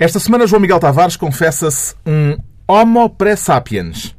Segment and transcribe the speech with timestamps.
[0.00, 2.36] Esta semana, João Miguel Tavares confessa-se um
[2.68, 4.14] Homo pré-sapiens.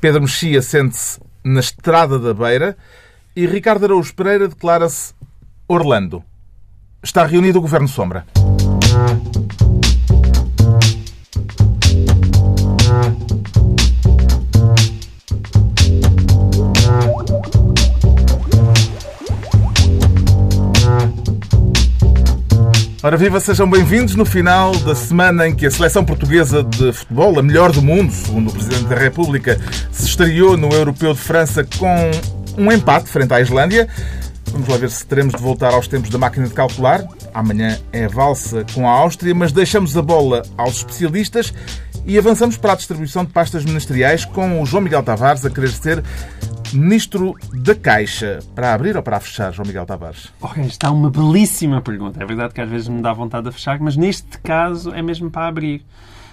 [0.00, 2.74] Pedro Mexia sente-se na Estrada da Beira
[3.36, 5.12] e Ricardo Araújo Pereira declara-se
[5.68, 6.24] Orlando.
[7.02, 8.24] Está reunido o Governo Sombra.
[23.00, 27.38] Ora viva, sejam bem-vindos no final da semana em que a seleção portuguesa de futebol,
[27.38, 29.56] a melhor do mundo, segundo o Presidente da República,
[29.92, 32.10] se estreou no Europeu de França com
[32.56, 33.86] um empate frente à Islândia.
[34.50, 37.06] Vamos lá ver se teremos de voltar aos tempos da máquina de calcular.
[37.32, 41.54] Amanhã é valsa com a Áustria, mas deixamos a bola aos especialistas
[42.08, 45.68] e avançamos para a distribuição de pastas ministeriais com o João Miguel Tavares a querer
[45.68, 46.02] ser
[46.72, 48.38] Ministro da Caixa.
[48.54, 50.32] Para abrir ou para fechar, João Miguel Tavares?
[50.40, 52.22] Ora, está uma belíssima pergunta.
[52.22, 55.30] É verdade que às vezes me dá vontade de fechar, mas neste caso é mesmo
[55.30, 55.84] para abrir.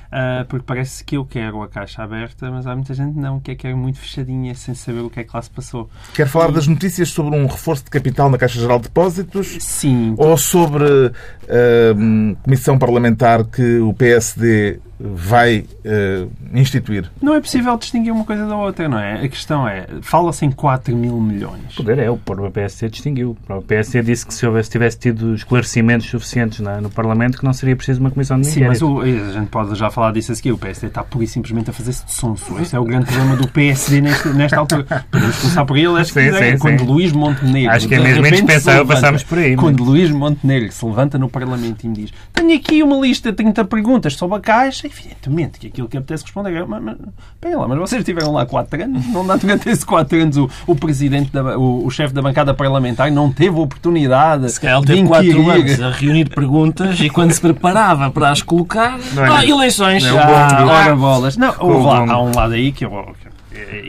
[0.05, 3.51] Uh, porque parece que eu quero a caixa aberta, mas há muita gente não, que
[3.51, 5.89] é quer muito fechadinha, sem saber o que é que lá se passou.
[6.13, 6.53] Quer falar e...
[6.53, 9.57] das notícias sobre um reforço de capital na Caixa Geral de Depósitos?
[9.59, 10.15] Sim.
[10.17, 17.09] Ou sobre a uh, comissão parlamentar que o PSD vai uh, instituir?
[17.21, 19.23] Não é possível distinguir uma coisa da outra, não é?
[19.23, 21.73] A questão é, fala-se em 4 mil milhões.
[21.73, 23.37] O poder é, o próprio PSD distinguiu.
[23.49, 27.53] O PSD disse que se houvesse, tivesse tido esclarecimentos suficientes na, no Parlamento, que não
[27.53, 30.35] seria preciso uma comissão de Sim, mas o, a gente pode já falar disso a
[30.35, 30.51] seguir.
[30.51, 32.57] O PSD está pura e simplesmente a fazer-se de sonso.
[32.59, 35.05] Esse é o grande problema do PSD neste, nesta altura.
[35.11, 36.85] Podemos começar por ele, acho que sim, sim, quando sim.
[36.85, 37.71] Luís Montenegro...
[37.71, 39.55] Acho que é mesmo indispensável passarmos por aí.
[39.55, 42.13] Quando Luís Montenegro se levanta no Parlamento e me diz
[42.45, 46.23] tenho aqui uma lista de 30 perguntas sobre a Caixa, evidentemente que aquilo que apetece
[46.23, 46.97] responder é mas, mas,
[47.39, 50.49] pera lá, mas vocês estiveram lá 4 anos, não dá durante esses 4 anos o,
[50.65, 54.87] o presidente, da, o, o chefe da bancada parlamentar não teve oportunidade se calhar ele
[54.87, 59.45] teve 4 anos a reunir perguntas e quando se preparava para as colocar, é, ah,
[59.45, 60.03] eleições.
[60.03, 61.37] Não, ah, ora bolas.
[61.37, 63.15] Não, lá, há um lado aí que eu,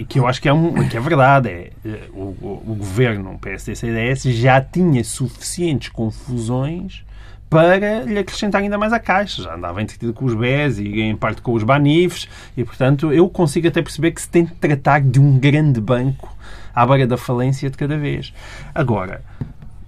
[0.08, 1.48] que eu acho que é, um, que é verdade.
[1.48, 1.70] É,
[2.12, 7.04] o, o, o governo, o PSD-CDS, já tinha suficientes confusões
[7.48, 9.42] para lhe acrescentar ainda mais a caixa.
[9.42, 13.28] Já andava entretido com os BES e em parte com os BANIFs e, portanto, eu
[13.28, 16.34] consigo até perceber que se tem de tratar de um grande banco
[16.74, 18.32] à beira da falência de cada vez.
[18.74, 19.22] Agora,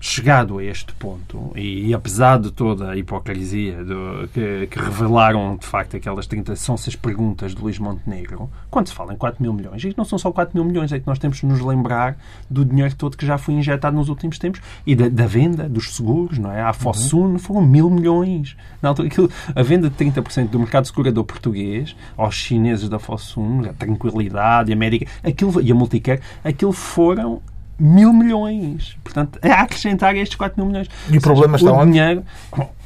[0.01, 5.57] chegado a este ponto, e, e, apesar de toda a hipocrisia do, que, que, revelaram
[5.57, 9.43] de facto aquelas 30 são essas perguntas de Luís Montenegro, quando se fala em 4
[9.43, 11.61] mil milhões, e não são só 4 mil milhões, é que nós temos de nos
[11.61, 12.17] lembrar
[12.49, 15.97] do dinheiro todo que já foi injetado nos últimos tempos e da, da venda dos
[15.97, 16.63] seguros, não é?
[16.63, 17.39] A Fosun uhum.
[17.39, 18.57] foram mil milhões.
[18.81, 23.63] Na altura, aquilo, a venda de 30% do mercado segurador português aos chineses da Fosun,
[23.69, 27.43] a Tranquilidade, a América, aquilo, e a Multicare, aquilo foram
[27.79, 28.97] mil milhões.
[29.05, 30.89] Portanto, é a acrescentar estes 4 mil milhões.
[31.11, 31.93] E o problema está onde?
[31.93, 32.25] Dinheiro,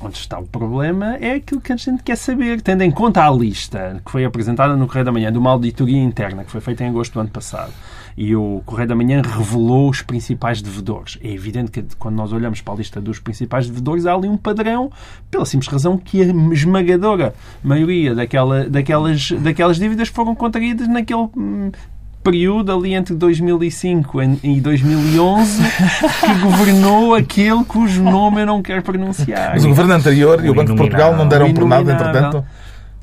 [0.00, 2.60] onde está o problema é aquilo que a gente quer saber.
[2.60, 6.02] Tendo em conta a lista que foi apresentada no Correio da Manhã de uma auditoria
[6.02, 7.72] interna que foi feita em agosto do ano passado
[8.16, 11.18] e o Correio da Manhã revelou os principais devedores.
[11.22, 14.36] É evidente que quando nós olhamos para a lista dos principais devedores há ali um
[14.36, 14.90] padrão,
[15.30, 21.70] pela simples razão que a esmagadora maioria daquela, daquelas, daquelas dívidas foram contraídas naquele hum,
[22.22, 25.62] período ali entre 2005 e 2011
[26.20, 29.52] que governou aquele cujo nome eu não quero pronunciar.
[29.54, 32.44] Mas o governo anterior e o Banco de Portugal não deram por nada, entretanto?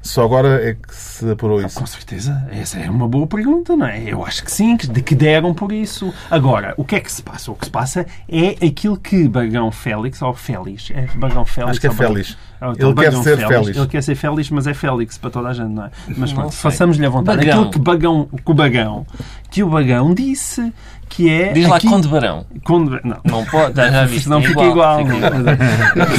[0.02, 1.78] Só agora é que se apurou isso?
[1.78, 2.48] Com certeza.
[2.52, 4.02] Essa é uma boa pergunta, não é?
[4.02, 6.14] Eu acho que sim, de que deram por isso.
[6.32, 7.52] Agora, o que é que se passa?
[7.52, 11.72] O que se passa é aquilo que Bagão Félix, ou Félix, é Bagão Félix.
[11.72, 12.38] Acho que é Félix.
[12.62, 13.48] Ah, então, ele quer ser Félix.
[13.48, 13.78] Félix.
[13.78, 15.92] Ele quer ser Félix, mas é Félix para toda a gente, não é?
[16.18, 17.38] Mas pronto, façamos-lhe a vontade.
[17.38, 17.54] Bagão.
[17.54, 19.08] Aquilo que, Bagão, que o Bagão,
[19.50, 20.74] que o Bagão disse
[21.09, 21.52] que é.
[21.52, 22.46] Diz lá Conde Barão.
[22.64, 23.18] Conde Não.
[23.25, 24.30] Não pode, já visto.
[24.30, 25.02] Não fica igual.
[25.02, 25.20] igual.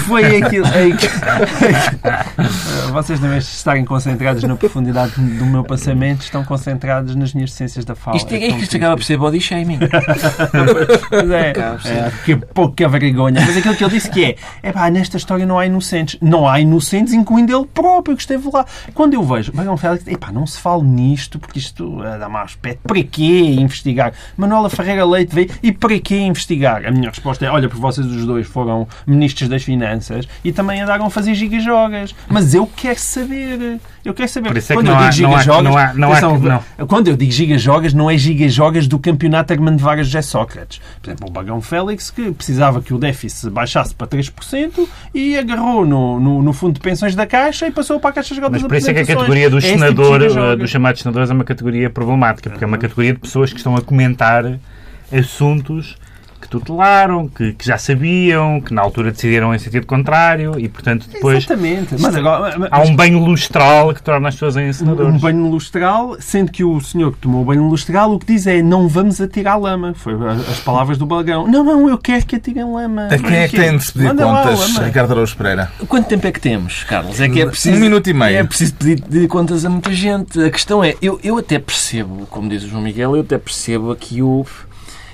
[0.06, 0.66] Foi aquilo.
[2.92, 7.94] Vocês, não estarem concentrados na profundidade do meu pensamento, estão concentrados nas minhas ciências da
[7.94, 8.16] fala.
[8.16, 9.78] Isto é, é que isto acaba por ser body shaming.
[11.08, 13.40] pois é, é, que pouca vergonha.
[13.46, 16.18] Mas aquilo que ele disse que é: é pá, nesta história não há inocentes.
[16.20, 18.64] Não há inocentes, incluindo ele próprio que esteve lá.
[18.94, 22.42] Quando eu vejo, Bagão Félix, é pá, não se fale nisto, porque isto dá mau
[22.42, 22.80] aspecto.
[22.86, 24.12] Para quê investigar?
[24.36, 26.86] Manuela Ferreira Leite veio e para que investigar?
[26.86, 30.80] A minha resposta é: olha, porque vocês os dois foram ministros das Finanças e também
[30.80, 32.14] andaram a fazer gigajogas.
[32.28, 33.80] Mas eu quero saber.
[34.04, 34.56] Eu quero saber.
[34.56, 35.74] É quando eu digo gigajogas,
[36.88, 40.80] quando eu digo gigajogas, não é gigajogas do campeonato Armando Vargas José Sócrates.
[41.02, 45.84] Por exemplo, o Bagão Félix, que precisava que o déficit baixasse para 3% e agarrou
[45.84, 48.62] no, no, no fundo de pensões da Caixa e passou para a Caixa de Mas
[48.62, 51.44] por isso é que a categoria do é senador, tipo dos chamados senadores, é uma
[51.44, 54.58] categoria problemática, porque é uma categoria de pessoas que estão a comentar
[55.12, 55.96] assuntos
[56.40, 61.06] que tutelaram, que, que, já sabiam, que na altura decidiram em sentido contrário e, portanto,
[61.12, 61.38] depois.
[61.38, 61.96] Exatamente.
[61.98, 65.14] Mas agora, mas, há um banho lustral que torna as pessoas em ensinadores.
[65.14, 68.46] Um banho lustral, sendo que o senhor que tomou o banho lustral o que diz
[68.46, 69.92] é não vamos atirar lama.
[69.94, 70.14] Foi
[70.50, 71.46] as palavras do Balgão.
[71.46, 73.08] Não, não, eu quero que atirem lama.
[73.08, 75.70] A quem é que tem de se pedir contas, Ricardo Araújo Pereira?
[75.86, 77.20] Quanto tempo é que temos, Carlos?
[77.20, 77.76] É que é preciso.
[77.76, 78.38] Um minuto e meio.
[78.38, 80.42] É preciso pedir contas a muita gente.
[80.42, 83.90] A questão é, eu, eu até percebo, como diz o João Miguel, eu até percebo
[83.90, 84.46] aqui o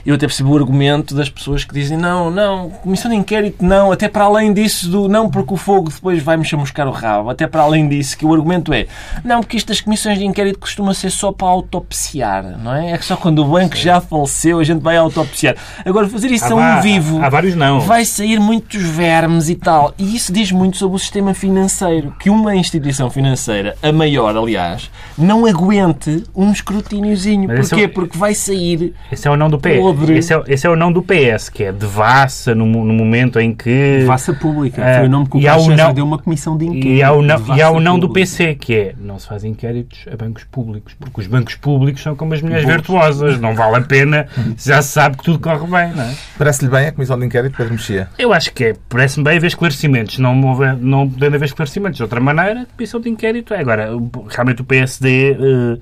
[0.07, 3.91] eu até percebo o argumento das pessoas que dizem não, não, comissão de inquérito não,
[3.91, 7.47] até para além disso do não porque o fogo depois vai-me chamuscar o rabo, até
[7.47, 8.87] para além disso, que o argumento é
[9.25, 12.93] não, porque isto das comissões de inquérito costuma ser só para autopsiar, não é?
[12.93, 15.57] É que só quando o banco já faleceu a gente vai autopsiar.
[15.85, 17.81] Agora, fazer isso há, a um vivo há vários não.
[17.81, 19.93] vai sair muitos vermes e tal.
[19.99, 24.91] E isso diz muito sobre o sistema financeiro, que uma instituição financeira, a maior, aliás,
[25.19, 27.49] não aguente um escrutíniozinho.
[27.49, 27.83] Porquê?
[27.83, 27.89] É o...
[27.89, 28.95] Porque vai sair.
[29.11, 29.79] Esse é o não do pé
[30.17, 33.55] Esse é, esse é o não do PS, que é devassa no, no momento em
[33.55, 33.99] que.
[34.01, 34.83] Devassa pública.
[34.83, 36.89] Uh, Foi o nome que o Caixa não, deu uma comissão de inquérito.
[36.89, 39.45] E há, o não, e há o não do PC, que é não se faz
[39.45, 42.73] inquéritos a bancos públicos, porque os bancos públicos são como as mulheres Bons.
[42.73, 44.27] virtuosas, não vale a pena,
[44.57, 46.15] já se sabe que tudo corre bem, não é?
[46.39, 48.09] Parece-lhe bem a comissão de inquérito, Pedro Mexia?
[48.19, 48.77] Eu acho que é.
[48.89, 50.19] Parece-me bem haver esclarecimentos.
[50.19, 53.61] Não, houver, não podendo haver esclarecimentos de outra maneira, comissão de inquérito é.
[53.61, 53.91] Agora,
[54.31, 55.37] realmente o PSD.
[55.39, 55.79] Uh, uh,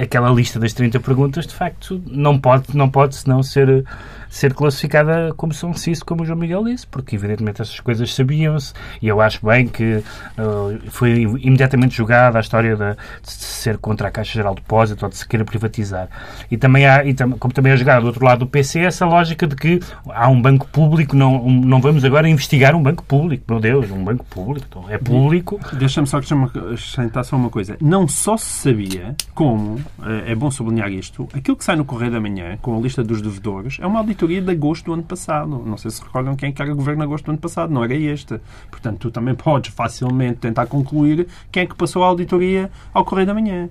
[0.00, 3.84] aquela lista das 30 perguntas, de facto, não pode, não pode senão ser
[4.32, 8.72] ser classificada como São Ciso, como o João Miguel disse, porque evidentemente essas coisas sabiam-se
[9.00, 9.96] e eu acho bem que
[10.38, 15.04] uh, foi imediatamente julgada a história de, de, ser contra a Caixa Geral de Depósito
[15.04, 16.08] ou de se querer privatizar.
[16.50, 19.04] E também há, e tam, como também é jogada do outro lado do PC, essa
[19.04, 23.04] lógica de que há um banco público, não, um, não vamos agora investigar um banco
[23.04, 23.44] público.
[23.46, 25.60] Meu Deus, um banco público, então é público.
[25.74, 27.76] Deixa-me só acrescentar só uma coisa.
[27.82, 32.12] Não só se sabia, como, eh, é bom sublinhar isto, aquilo que sai no Correio
[32.12, 35.02] da Manhã, com a lista dos devedores, é uma auditoria auditoria de agosto do ano
[35.02, 35.62] passado.
[35.64, 37.94] Não sei se recordam quem é era governo em agosto do ano passado, não era
[37.94, 38.40] este.
[38.70, 43.26] Portanto, tu também podes facilmente tentar concluir quem é que passou a auditoria ao Correio
[43.26, 43.68] da Manhã.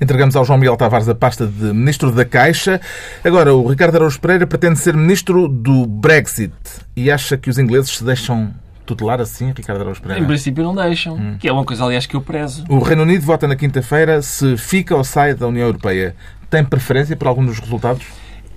[0.00, 2.80] Entregamos ao João Miguel Tavares a pasta de Ministro da Caixa.
[3.22, 6.52] Agora, o Ricardo Araújo Pereira pretende ser Ministro do Brexit
[6.96, 8.52] e acha que os ingleses se deixam
[8.86, 10.22] tutelar assim, Ricardo Araújo Pereira?
[10.22, 11.36] Em princípio não deixam, hum.
[11.38, 12.64] que é uma coisa, aliás, que eu prezo.
[12.68, 16.16] O Reino Unido vota na quinta-feira se fica ou sai da União Europeia.
[16.48, 18.04] Tem preferência por algum dos resultados?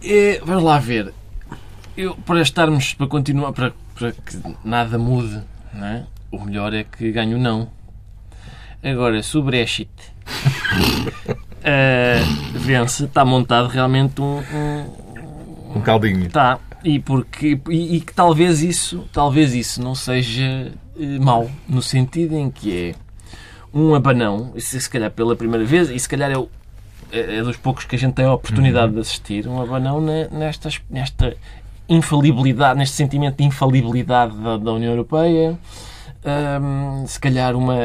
[0.03, 1.13] É, vamos lá ver.
[1.95, 5.41] Eu, para estarmos, para continuar, para, para que nada mude,
[5.75, 6.03] é?
[6.29, 7.69] o melhor é que ganhe o não.
[8.83, 9.89] Agora, se o Brexit
[11.61, 16.25] uh, vence, está montado realmente um, um, um caldinho.
[16.25, 16.59] Está.
[16.83, 22.35] E, porque, e, e, que talvez isso, talvez isso não seja uh, mau, no sentido
[22.35, 22.95] em que é
[23.73, 26.49] um abanão, se, se calhar pela primeira vez, e se calhar é o
[27.13, 28.93] é, é dos poucos que a gente tem a oportunidade uhum.
[28.95, 31.35] de assistir, um abanão nesta, nesta
[31.87, 35.57] infalibilidade, neste sentimento de infalibilidade da, da União Europeia.
[36.25, 37.75] Um, se calhar uma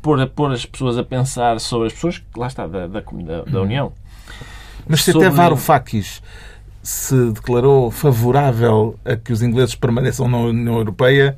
[0.00, 3.62] pôr, pôr as pessoas a pensar sobre as pessoas lá está da, da, da uhum.
[3.64, 3.92] União
[4.86, 5.26] mas se sobre...
[5.26, 6.22] até Varoufakis
[6.84, 11.36] se declarou favorável a que os ingleses permaneçam na União Europeia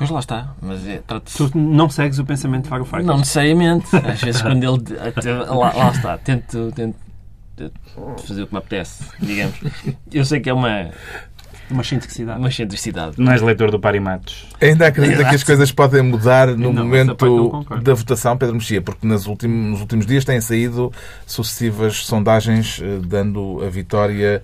[0.00, 1.02] Pois lá está, mas é,
[1.36, 3.06] Tu não segues o pensamento de Varoufakis?
[3.06, 3.94] Não necessariamente.
[3.94, 4.98] Às vezes quando ele...
[5.46, 6.96] Lá, lá está, tento, tento,
[7.54, 7.74] tento
[8.26, 9.60] fazer o que me apetece, digamos.
[10.10, 10.88] Eu sei que é uma...
[11.70, 12.38] Uma excentricidade.
[12.38, 13.16] Uma excentricidade.
[13.18, 14.48] Não és leitor do Parimatos.
[14.58, 17.14] Ainda acredita que as coisas podem mudar no não, momento
[17.82, 18.80] da votação, Pedro Mexia?
[18.80, 20.90] Porque nos últimos, nos últimos dias têm saído
[21.26, 24.42] sucessivas sondagens eh, dando a vitória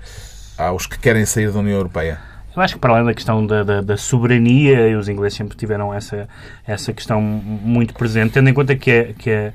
[0.59, 2.36] aos que querem sair da União Europeia.
[2.57, 5.57] Eu acho que para além da questão da, da, da, soberania, e os ingleses sempre
[5.57, 6.27] tiveram essa,
[6.67, 9.53] essa questão muito presente, tendo em conta que, é, que, é,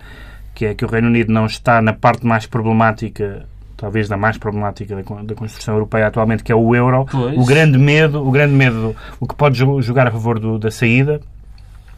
[0.53, 4.37] que, é, que o Reino Unido não está na parte mais problemática talvez da mais
[4.37, 7.07] problemática da, da construção europeia atualmente, que é o euro.
[7.09, 7.35] Pois.
[7.35, 11.19] O grande medo, o grande medo, o que pode jogar a favor do, da saída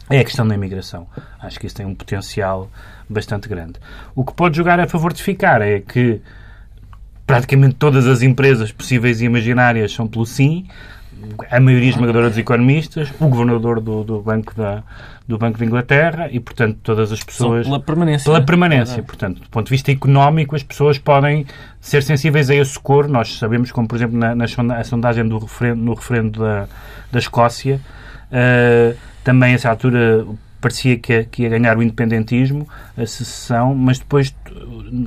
[0.08, 1.06] é a questão da imigração.
[1.38, 2.70] Acho que isso tem um potencial
[3.08, 3.74] bastante grande.
[4.14, 6.22] O que pode jogar a favor de ficar é que
[7.26, 10.66] praticamente todas as empresas possíveis e imaginárias são pelo sim,
[11.50, 14.82] a maioria esmagadora dos economistas, o governador do, do, Banco da,
[15.26, 17.66] do Banco de Inglaterra e, portanto, todas as pessoas...
[17.66, 18.24] pela permanência.
[18.24, 19.02] Pela permanência.
[19.02, 21.46] Portanto, do ponto de vista económico, as pessoas podem
[21.80, 23.08] ser sensíveis a esse cor.
[23.08, 26.68] Nós sabemos, como, por exemplo, na, na sondagem do referendo, no referendo da,
[27.10, 27.80] da Escócia,
[28.30, 30.26] uh, também, a essa altura,
[30.60, 34.34] parecia que, que ia ganhar o independentismo, a secessão, mas depois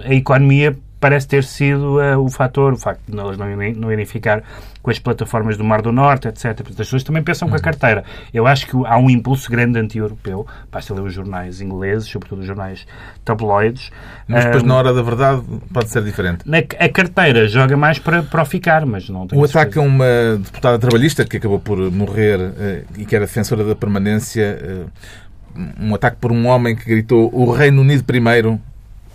[0.03, 4.05] a economia parece ter sido uh, o fator, o facto de elas não, não irem
[4.05, 4.43] ficar
[4.81, 6.61] com as plataformas do Mar do Norte, etc.
[6.61, 8.03] As pessoas também pensam com a carteira.
[8.33, 10.47] Eu acho que há um impulso grande anti-europeu.
[10.71, 12.87] Basta ler os jornais ingleses, sobretudo os jornais
[13.25, 13.91] tabloides.
[14.27, 16.39] Mas depois, um, na hora da verdade, pode ser diferente.
[16.45, 20.37] Na, a carteira joga mais para, para ficar, mas não tem O ataque a uma
[20.37, 25.93] deputada trabalhista que acabou por morrer uh, e que era defensora da permanência, uh, um
[25.95, 28.59] ataque por um homem que gritou o Reino Unido primeiro,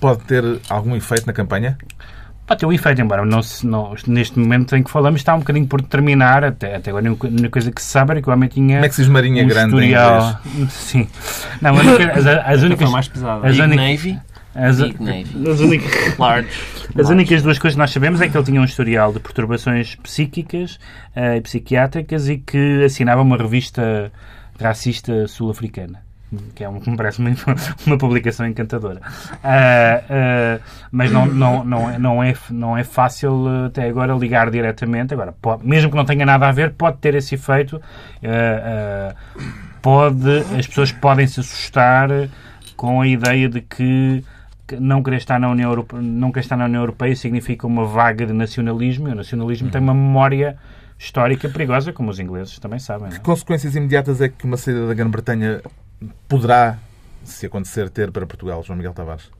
[0.02, 1.78] pode ter algum efeito na campanha?
[2.44, 5.64] Pode ter um efeito, embora não, não, neste momento em que falamos está um bocadinho
[5.68, 8.48] por determinar, até, até agora a única coisa que se sabe era que o homem
[8.48, 10.40] tinha Como é que se diz Marinha um Grande historial...
[10.68, 11.06] Sim.
[11.60, 12.90] Não, as, as, as únicas...
[12.90, 13.46] mais pesada.
[13.46, 14.18] As Big Navy.
[14.54, 14.80] As.
[14.80, 16.48] As, únicas, Large.
[16.98, 19.94] as únicas duas coisas que nós sabemos é que ele tinha um historial de perturbações
[19.94, 20.80] psíquicas
[21.16, 24.12] uh, e psiquiátricas e que assinava uma revista
[24.60, 26.11] racista sul-africana
[26.54, 27.30] que é um, me parece uma,
[27.86, 29.00] uma publicação encantadora.
[29.00, 34.50] Uh, uh, mas não, não, não, é, não, é, não é fácil até agora ligar
[34.50, 35.14] diretamente.
[35.14, 37.76] Agora, pode, mesmo que não tenha nada a ver, pode ter esse efeito.
[37.76, 39.14] Uh,
[39.80, 42.08] pode, as pessoas podem se assustar
[42.76, 44.24] com a ideia de que
[44.80, 48.24] não querer estar na União Europeia, não querer estar na União Europeia significa uma vaga
[48.24, 49.08] de nacionalismo.
[49.08, 50.56] E o nacionalismo tem uma memória
[50.98, 53.10] histórica perigosa, como os ingleses também sabem.
[53.10, 55.60] Que consequências imediatas é que uma saída da Grã-Bretanha
[56.28, 56.78] poderá,
[57.24, 59.30] se acontecer, ter para Portugal, João Miguel Tavares?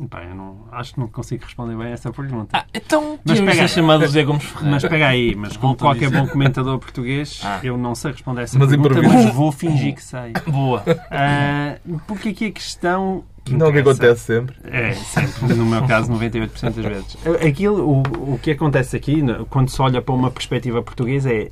[0.00, 2.56] Bem, eu não, acho que não consigo responder bem a essa pergunta.
[2.56, 4.70] Ah, então, mas pega, ser chamado José Gomes Ferreira.
[4.70, 7.58] Mas pega aí, mas como qualquer bom comentador português, ah.
[7.64, 10.34] eu não sei responder a essa mas pergunta, mas vou fingir que sei.
[10.46, 10.84] Boa.
[10.86, 13.24] Uh, porque aqui a questão...
[13.44, 14.54] Que não que acontece sempre.
[14.62, 15.52] É, sempre.
[15.56, 17.16] No meu caso, 98% das vezes.
[17.44, 19.20] Aquilo, o, o que acontece aqui,
[19.50, 21.50] quando se olha para uma perspectiva portuguesa, é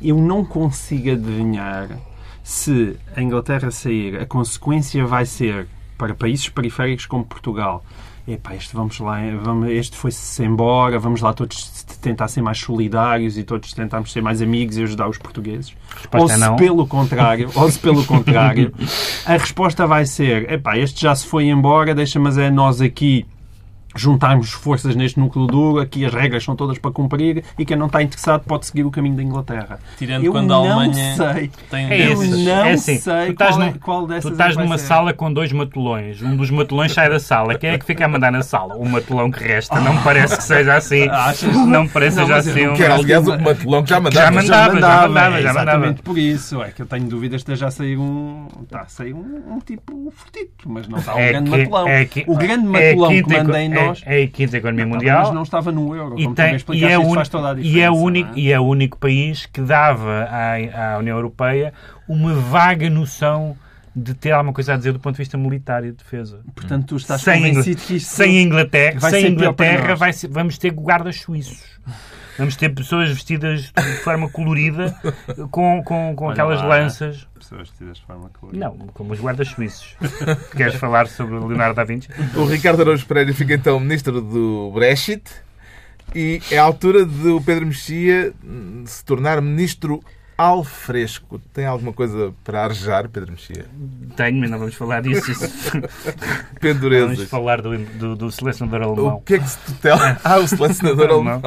[0.00, 1.88] eu não consigo adivinhar
[2.48, 7.84] se a Inglaterra sair, a consequência vai ser para países periféricos como Portugal.
[8.26, 13.36] Epá, este vamos lá, vamos, este foi-se embora, vamos lá todos tentar ser mais solidários
[13.36, 15.76] e todos tentarmos ser mais amigos e ajudar os portugueses.
[16.10, 18.72] Ou se pelo contrário, ou se pelo contrário,
[19.26, 23.26] a resposta vai ser, epá, este já se foi embora, deixa, mas é nós aqui
[23.98, 27.86] juntarmos forças neste núcleo duro, aqui as regras são todas para cumprir e quem não
[27.86, 29.78] está interessado pode seguir o caminho da Inglaterra.
[29.96, 31.50] Tirando eu quando a Alemanha sei.
[31.70, 34.60] tem é Eu não é assim, sei qual, no, é, qual dessas Tu estás é
[34.60, 36.22] numa sala com dois matulões.
[36.22, 37.56] Um dos matulões sai da sala.
[37.56, 38.76] Quem é que fica a mandar na sala?
[38.76, 39.80] O matulão que resta.
[39.80, 41.08] Não me parece que seja assim.
[41.08, 41.54] Achas?
[41.54, 42.68] Não me parece que seja assim.
[42.68, 42.74] Um...
[42.74, 44.26] Que era, aliás, o matulão que já mandava.
[44.26, 45.02] Já mandava, já mandava.
[45.02, 45.70] Já mandava, já mandava.
[45.70, 46.62] Exatamente por isso.
[46.62, 48.48] É que eu tenho dúvidas que esteja a sair um...
[48.62, 51.88] Está a sair um, um tipo fortito, mas não está um é grande que, matulão.
[51.88, 53.87] É que, o grande matulão que manda em nós...
[54.04, 55.24] É a quinta economia mundial.
[55.24, 57.14] Mas não estava no euro, e, tem, e, é un...
[57.58, 58.38] e, é o único, é?
[58.38, 61.72] e é o único país que dava à, à União Europeia
[62.08, 63.56] uma vaga noção
[63.94, 66.40] de ter alguma coisa a dizer do ponto de vista militar e de defesa.
[66.54, 70.56] Portanto, tu estás sem convencido que isto sem Inglaterra, vai sem Inglaterra vai ser, vamos
[70.56, 71.62] ter guardas suíços.
[72.38, 74.94] Vamos ter pessoas vestidas de forma colorida
[75.50, 77.26] com, com, com aquelas lá, lanças.
[77.34, 78.64] Pessoas vestidas de forma colorida.
[78.64, 79.96] Não, como os guardas suíços.
[80.56, 82.08] Queres falar sobre Leonardo da Vinci?
[82.36, 85.22] O Ricardo Araújo Pereira fica então ministro do Brexit
[86.14, 88.32] e é a altura de o Pedro Mexia
[88.86, 90.00] se tornar ministro
[90.38, 91.40] al fresco.
[91.52, 93.66] Tem alguma coisa para arejar, Pedro Mexia?
[94.14, 95.32] Tenho, mas não vamos falar disso.
[96.60, 97.16] Pendurezas.
[97.16, 99.16] Vamos falar do, do, do, selecionador alemão.
[99.16, 100.16] O que é que se tutela?
[100.28, 101.40] Ah, o selecionador alemão.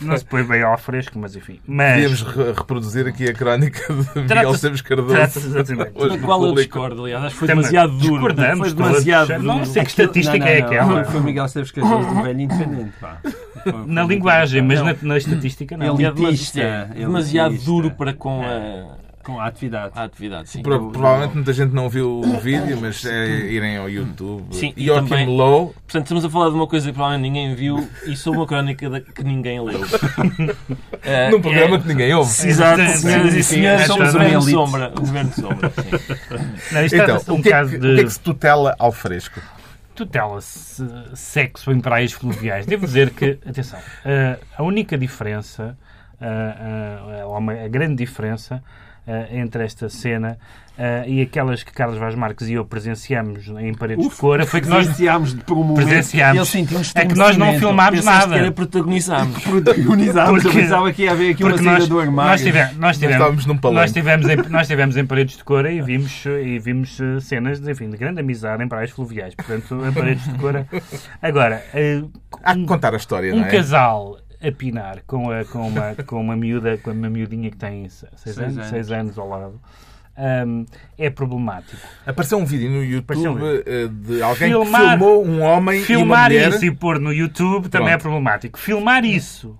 [0.00, 1.60] Não se põe bem ao fresco, mas enfim.
[1.66, 1.94] Mas...
[1.94, 5.14] Podíamos re reproduzir aqui a crónica de Miguel Esteves Cardoso.
[5.16, 7.24] Da qual eu discordo, aliás.
[7.24, 8.14] Acho que foi demasiado duro.
[8.14, 8.72] Discordamos.
[8.72, 9.42] Foi demasiado duro.
[9.42, 11.04] Não sei que estatística não, não, é aquela.
[11.04, 12.92] Foi Miguel Esteves Cardoso do velho independente.
[13.00, 13.18] Pá.
[13.86, 15.98] Na linguagem, mas na, na estatística não.
[15.98, 16.60] Elitista.
[16.60, 19.90] É demasiado duro para com a com a atividade.
[19.96, 20.62] A atividade, sim.
[20.62, 24.54] Pro, provavelmente muita gente não viu o vídeo, mas é irem ao YouTube.
[24.54, 25.74] Sim, e também, Low.
[25.74, 29.00] Portanto, estamos a falar de uma coisa que provavelmente ninguém viu e sou uma crónica
[29.00, 29.80] que ninguém leu.
[29.80, 29.86] uh,
[31.32, 32.48] Num programa é, que ninguém ouve.
[32.48, 34.92] Exato, senhoras e senhores, somos o governo de sombra.
[34.94, 35.72] O governo de sombra,
[36.70, 37.90] Não, então, é um o, que é que, de...
[37.90, 39.40] o que é que se tutela ao fresco?
[39.96, 42.66] tutela-se sexo em praias fluviais.
[42.66, 45.76] Devo dizer que, atenção, uh, a única diferença,
[46.20, 48.62] uh, uh, a grande diferença
[49.06, 50.38] uh, entre esta cena
[50.76, 54.46] uh, e aquelas que Carlos Vaz Marques e eu presenciamos em Paredes Uf, de Cora
[54.46, 56.54] foi que nós presenciámos por um momento presenciámos.
[56.94, 58.42] é que nós não filmámos nada.
[58.42, 59.42] Que protagonizámos.
[59.42, 60.42] protagonizámos.
[60.42, 62.30] Porque, pensava que ia haver aqui uma saída do armário.
[62.30, 65.80] Nós tivemos, nós tivemos, num nós tivemos, em, nós tivemos em Paredes de Cora e
[65.80, 69.34] vimos, e vimos eh, cenas enfim, de grande amizade em praias fluviais.
[69.34, 70.66] Portanto, em Paredes de Cora.
[71.22, 72.10] Agora, uh,
[72.42, 73.50] Há que contar a história, um não é?
[73.50, 77.88] casal a pinar com, a, com, uma, com uma miúda, com uma miudinha que tem
[77.88, 79.60] 6 anos, seis anos ao lado.
[80.46, 80.66] um,
[80.98, 81.86] é problemático.
[82.06, 83.88] Apareceu um vídeo no YouTube um vídeo.
[83.88, 86.48] de alguém filmar, que filmou um homem filmar e uma mulher.
[86.54, 88.58] isso e pôr no YouTube também é problemático.
[88.58, 89.58] Filmar isso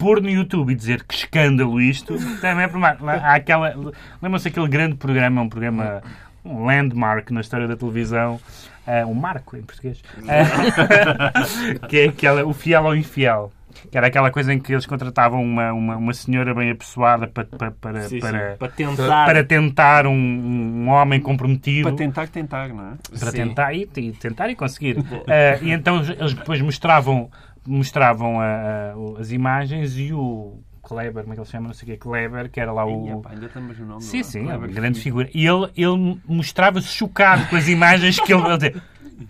[0.00, 3.06] pôr no YouTube e dizer que escândalo isto, também é problemático.
[3.06, 3.74] Há aquela.
[4.22, 6.02] Lembram-se aquele grande programa, um programa,
[6.42, 8.40] um landmark na história da televisão,
[8.86, 13.52] uh, um marco em português, uh, que é aquela, o fiel ou infiel.
[13.90, 17.44] Que era aquela coisa em que eles contratavam uma, uma, uma senhora bem apessoada para,
[17.44, 18.58] para, para, sim, para, sim.
[18.58, 21.88] para tentar, para tentar um, um homem comprometido.
[21.88, 23.18] Para tentar tentar, não é?
[23.18, 23.36] Para sim.
[23.36, 24.98] tentar e, e, tentar e conseguir.
[24.98, 25.04] uh,
[25.62, 27.30] e então eles depois mostravam,
[27.66, 31.68] mostravam a, a, as imagens e o Kleber, como é que ele se chama?
[31.68, 33.20] Não sei o que, Kleber, que era lá o.
[33.20, 34.02] Epa, ainda estamos no nome.
[34.02, 35.28] Sim, sim, é uma grande figura.
[35.32, 38.42] E ele, ele mostrava-se chocado com as imagens que ele.
[38.42, 38.82] ele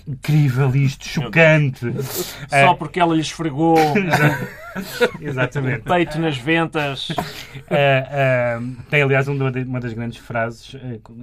[0.07, 1.87] incrível isto, chocante.
[2.49, 3.77] Só porque ela lhe esfregou
[5.21, 5.83] Exatamente.
[5.83, 7.11] peito nas ventas.
[7.11, 10.77] Uh, uh, tem, aliás, uma das grandes frases,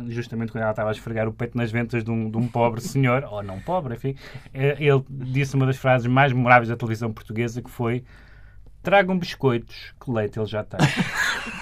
[0.09, 2.81] justamente quando ela estava a esfregar o peito nas ventas de um, de um pobre
[2.81, 4.15] senhor, ou não pobre, enfim,
[4.53, 8.03] ele disse uma das frases mais memoráveis da televisão portuguesa que foi
[8.87, 10.79] Tragam biscoitos, que leite ele já tem.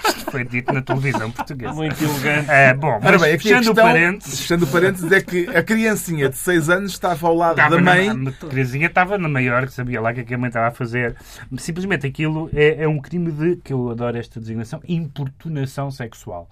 [0.06, 1.72] Isto foi dito na televisão portuguesa.
[1.72, 2.50] Muito elegante.
[2.50, 4.40] É, bom, Ora bem, fechando a questão, parênteses...
[4.40, 8.12] Fechando parênteses é que a criancinha de 6 anos estava ao lado estava da mãe...
[8.12, 10.70] Na, a criancinha estava na maior, que sabia lá o que a mãe estava a
[10.70, 11.16] fazer.
[11.58, 16.48] Simplesmente aquilo é, é um crime de, que eu adoro esta designação, importunação sexual.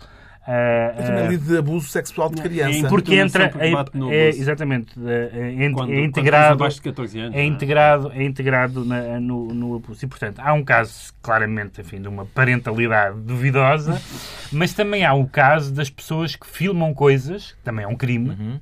[0.47, 2.87] Uh, eu também li de abuso sexual de criança.
[2.89, 3.51] porque entra.
[3.59, 3.73] É,
[4.15, 4.93] é, exatamente.
[5.07, 6.59] É, quando, é integrado.
[6.59, 10.05] Quando de 14 anos, é integrado, é integrado na, no, no abuso.
[10.05, 14.01] E, portanto, há um caso, claramente, enfim, de uma parentalidade duvidosa,
[14.53, 18.31] mas também há o caso das pessoas que filmam coisas, também é um crime.
[18.31, 18.61] Uhum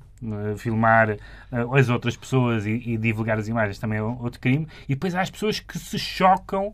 [0.56, 1.16] filmar
[1.50, 4.68] as outras pessoas e, e, divulgar as imagens também é outro crime.
[4.88, 6.72] E depois há as pessoas que se chocam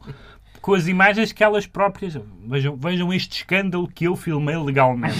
[0.61, 2.19] com as imagens que elas próprias.
[2.47, 5.19] Vejam, vejam este escândalo que eu filmei legalmente.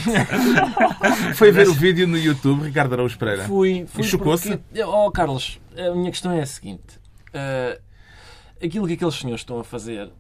[1.35, 3.45] Foi ver o vídeo no YouTube, Ricardo Araújo Pereira.
[3.45, 3.87] Fui.
[3.87, 4.57] fui chocou-se?
[4.57, 4.83] Porque...
[4.83, 6.99] Oh, Carlos, a minha questão é a seguinte.
[7.29, 7.81] Uh,
[8.65, 10.11] aquilo que aqueles senhores estão a fazer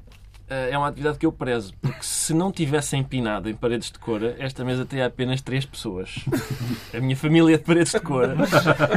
[0.48, 4.22] é uma atividade que eu prezo, porque se não tivesse empinado em paredes de cor,
[4.38, 6.24] esta mesa teria apenas três pessoas.
[6.94, 8.28] A minha família é de paredes de cor.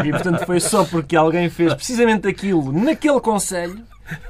[0.05, 3.83] E portanto foi só porque alguém fez precisamente aquilo naquele conselho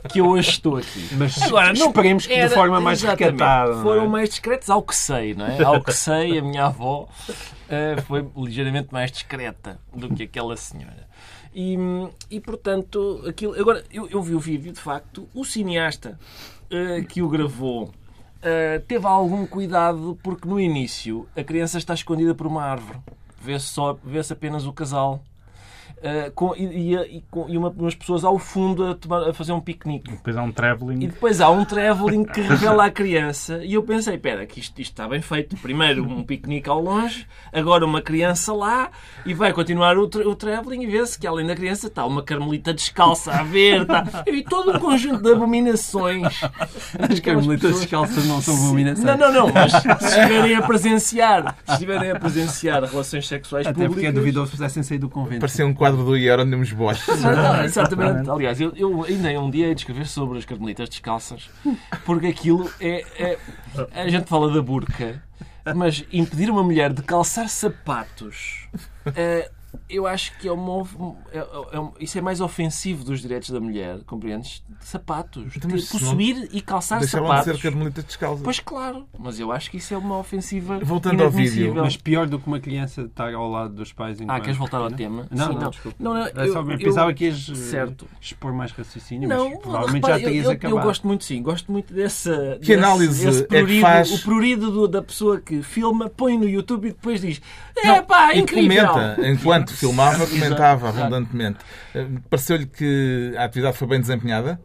[0.09, 1.07] que eu hoje estou aqui.
[1.13, 3.71] Mas Agora, não esperemos que era, de forma mais recatada.
[3.71, 3.81] É?
[3.81, 5.63] Foram mais discretos, ao que sei, não é?
[5.63, 11.07] Ao que sei, a minha avó uh, foi ligeiramente mais discreta do que aquela senhora.
[11.53, 11.77] E,
[12.29, 13.59] e portanto, aquilo.
[13.59, 16.17] Agora, eu, eu vi o vídeo, de facto, o cineasta
[16.71, 22.33] uh, que o gravou uh, teve algum cuidado porque no início a criança está escondida
[22.33, 22.99] por uma árvore.
[23.41, 25.23] Vê-se vê-se apenas o casal
[25.97, 29.51] Uh, com, e, e, com, e uma, umas pessoas ao fundo a, tomar, a fazer
[29.51, 30.11] um piquenique.
[30.11, 31.03] E depois há um travelling.
[31.03, 33.63] E depois há um travelling que revela a criança.
[33.63, 35.55] E eu pensei, espera, que isto, isto, está bem feito.
[35.57, 38.89] Primeiro um piquenique ao longe, agora uma criança lá,
[39.25, 42.23] e vai continuar o, tra o travelling e vê-se que além da criança está uma
[42.23, 43.81] carmelita descalça a ver.
[43.81, 44.23] Está...
[44.27, 46.41] E todo um conjunto de abominações.
[46.99, 49.05] As carmelitas descalças não são abominações.
[49.05, 53.73] Não, não, não, mas se estiverem a presenciar, se estiverem a presenciar relações sexuais Até
[53.73, 53.95] públicas...
[53.95, 55.39] porque é duvidoso se pudessem sair do convento.
[55.39, 57.07] Parecia um quadro do Hieronymus Bosch.
[57.07, 58.29] Não, exatamente.
[58.29, 61.49] Aliás, eu, eu ainda um dia hei de escrever sobre as carmelitas descalças,
[62.05, 63.39] porque aquilo é, é.
[63.91, 65.23] A gente fala da burca,
[65.75, 68.67] mas impedir uma mulher de calçar sapatos.
[69.15, 69.49] É,
[69.89, 70.85] eu acho que é uma,
[71.31, 71.43] é, é,
[71.99, 74.63] isso é mais ofensivo dos direitos da mulher, compreendes?
[74.79, 75.53] Sapatos.
[75.55, 77.45] Então, de possuir e calçar sapatos.
[77.53, 78.43] de ser carmelitas descalças.
[78.43, 81.73] Pois claro, mas eu acho que isso é uma ofensiva Voltando ao vídeo.
[81.75, 84.77] Mas pior do que uma criança estar ao lado dos pais Ah, enquanto queres voltar
[84.77, 85.27] ao tema?
[85.31, 85.69] Não, Sim, não, não.
[85.69, 85.97] desculpa.
[85.99, 88.07] Não, não, É só- eu- pensava eu- que ias eh, Certo.
[88.19, 90.77] expor mais raciocínio, Não, mas provavelmente repara, já terias eu, eu, acabado.
[90.79, 92.57] eu gosto muito, sim, gosto muito dessa.
[92.61, 94.11] Que desse- análise esse é que prurido, faz?
[94.11, 97.41] O prurido do- da pessoa que filma, põe no YouTube e depois diz:
[97.83, 98.87] Não, É pá, incrível!
[98.87, 100.99] comenta, enquanto filmava, Exato, comentava exato.
[101.05, 101.59] abundantemente.
[101.93, 104.59] Eh, Pareceu-lhe que a atividade foi bem desempenhada?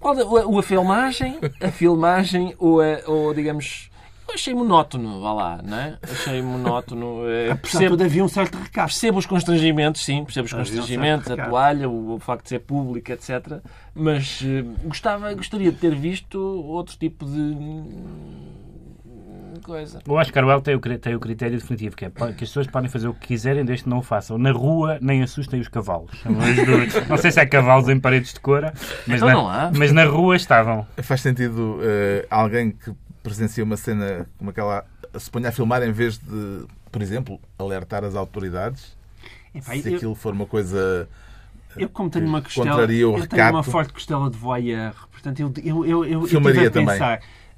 [0.00, 3.90] Qual da- ou a filmagem, a filmagem, ou, a, ou digamos.
[4.28, 5.98] Eu achei monótono, vá lá, não é?
[6.02, 7.26] Achei monótono.
[7.26, 8.88] eh, de percebo, tudo, havia um certo recapo.
[8.88, 11.48] percebo os constrangimentos, sim, percebo os Havia um constrangimentos, a recado.
[11.48, 13.60] toalha, o, o facto de ser pública, etc.
[13.94, 17.56] Mas eh, gostava, gostaria de ter visto outro tipo de
[19.58, 20.00] coisa.
[20.06, 22.88] O Oscar Wilde tem o, tem o critério definitivo, que é que as pessoas podem
[22.88, 24.38] fazer o que quiserem desde que não o façam.
[24.38, 26.10] Na rua, nem assustem os cavalos.
[27.08, 28.72] Não sei se há cavalos em paredes de cora,
[29.06, 29.70] mas, Então na, não há.
[29.76, 30.86] mas na rua estavam.
[31.02, 32.92] Faz sentido eh, alguém que
[33.22, 34.84] presencia uma cena como aquela
[35.18, 38.96] se ponha a filmar em vez de, por exemplo, alertar as autoridades?
[39.54, 41.08] Epá, se eu- aquilo for uma coisa.
[41.76, 45.52] Eu, como tenho uma que costela, eu tenho uma forte costela de voyeur, portanto, eu,
[45.62, 46.98] eu, eu, eu, eu tive a também.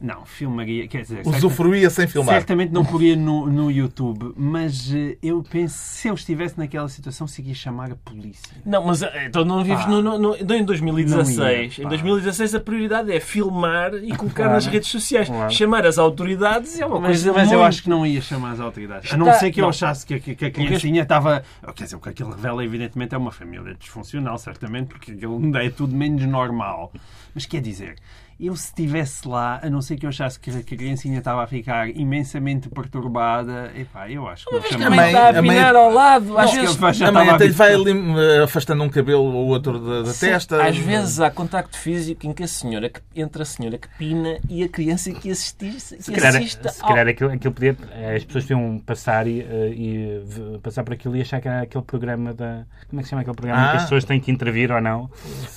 [0.01, 0.89] Não, filmaria.
[0.89, 2.35] Quer dizer, Usufruía sem filmar.
[2.37, 7.27] Certamente não poria no, no YouTube, mas eh, eu penso, se eu estivesse naquela situação,
[7.27, 8.57] seguia chamar a polícia.
[8.65, 11.37] Não, mas eh, então não vives no, no, no, em 2016.
[11.39, 14.53] Não ia, em 2016 a prioridade é filmar e colocar Claro.
[14.55, 15.29] nas redes sociais.
[15.29, 15.53] Claro.
[15.53, 18.53] Chamar as autoridades é uma Mas, coisa mas eu muito- acho que não ia chamar
[18.53, 19.05] as autoridades.
[19.13, 19.69] A Está- não ser que eu não.
[19.71, 21.43] achasse que, que, que a criancinha estava.
[21.75, 25.69] Quer dizer, o que aquilo revela, evidentemente, é uma família disfuncional, certamente, porque aquilo é
[25.69, 26.91] tudo menos normal.
[27.35, 27.97] Mas quer dizer,
[28.40, 31.46] eu se estivesse lá, a não ser que eu achasse que a criancinha estava a
[31.46, 35.59] ficar imensamente perturbada, epá, eu acho que não chama- também mãe- está a a mãe-
[35.59, 36.38] apinar ao lado.
[36.38, 40.12] Às vezes, A mãe até lhe vai eh, afastando um cabelo ou outro da, da
[40.12, 40.62] Sim, testa.
[40.64, 44.38] Às vezes há contacto físico em que a senhora que, entre a senhora que pina
[44.48, 47.76] e a criança que assiste, que Se calhar, assista se ao- calhar aquilo, aquilo podia,
[48.16, 51.85] as pessoas podiam passar e, eh, e passar por aquilo e achar que era aquele
[51.85, 52.64] programa da.
[52.88, 53.66] Como é que se chama aquele programa?
[53.66, 53.70] Ah.
[53.70, 55.11] Que as pessoas têm que intervir ou não?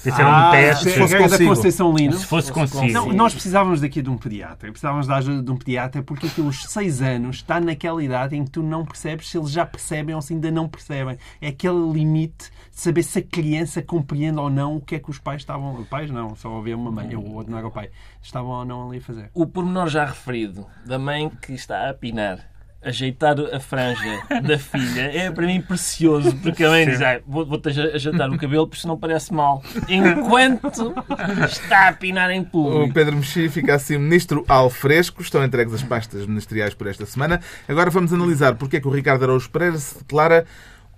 [0.06, 0.84] Isso era Ah, um teste.
[0.86, 1.50] se se fosse a regra da consigo.
[1.56, 2.14] Conceição Lino.
[2.14, 2.73] Se fosse consigo.
[2.92, 4.70] Não, nós precisávamos daqui de um pediatra.
[4.72, 8.52] Precisávamos da ajuda de um pediatra porque aqueles seis anos está naquela idade em que
[8.52, 11.18] tu não percebes se eles já percebem ou se ainda não percebem.
[11.42, 15.10] É aquele limite de saber se a criança compreende ou não o que é que
[15.10, 15.76] os pais estavam.
[15.76, 17.90] Os pais não, só havia uma mãe, o outro não era o pai.
[18.22, 19.30] Estavam ou não ali a fazer.
[19.34, 22.40] o pormenor já referido da mãe que está a pinar,
[22.86, 27.46] ajeitar a franja da filha, é para mim precioso, porque a mãe diz: "Ai, vou-
[27.46, 29.64] vou-te aje- ajeitar o cabelo porque senão parece mal.
[29.88, 30.94] Enquanto
[31.46, 32.94] está a pinar em O público.
[32.94, 35.22] Pedro Mexia fica assim ministro ao fresco.
[35.22, 37.40] Estão entregues as pastas ministeriais por esta semana.
[37.68, 40.46] Agora vamos analisar porque é que o Ricardo Araújo Pereira se declara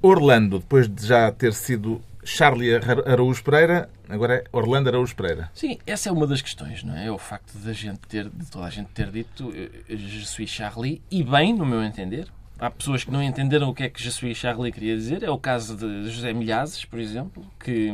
[0.01, 5.49] Orlando, depois de já ter sido Charlie Ar- Araújo Pereira, agora é Orlando Araújo Pereira.
[5.53, 7.05] Sim, essa é uma das questões, não é?
[7.07, 10.49] É o facto de, gente ter, de toda a gente ter dito eh, Je suis
[10.49, 12.27] Charlie, e bem, no meu entender.
[12.57, 15.21] Há pessoas que não entenderam o que é que Je suis Charlie queria dizer.
[15.23, 17.91] É o caso de José Milhazes, por exemplo, que,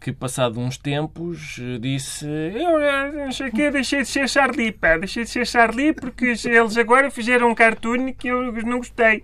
[0.00, 4.72] que passado uns tempos eh, disse eu não sei o quê, deixei de ser Charlie,
[4.72, 9.22] pá, deixei de ser Charlie porque eles agora fizeram um cartoon que eu não gostei.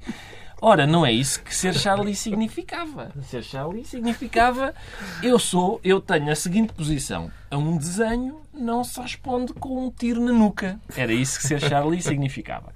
[0.64, 3.10] Ora, não é isso que ser Charlie significava.
[3.22, 4.72] Ser Charlie significava
[5.20, 7.32] eu sou, eu tenho a seguinte posição.
[7.50, 10.78] A um desenho não se responde com um tiro na nuca.
[10.96, 12.72] Era isso que ser Charlie significava.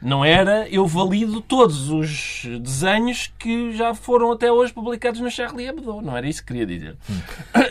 [0.00, 5.66] Não era eu valido todos os desenhos que já foram até hoje publicados no Charlie
[5.66, 6.00] Hebdo.
[6.00, 6.96] Não era isso que queria dizer.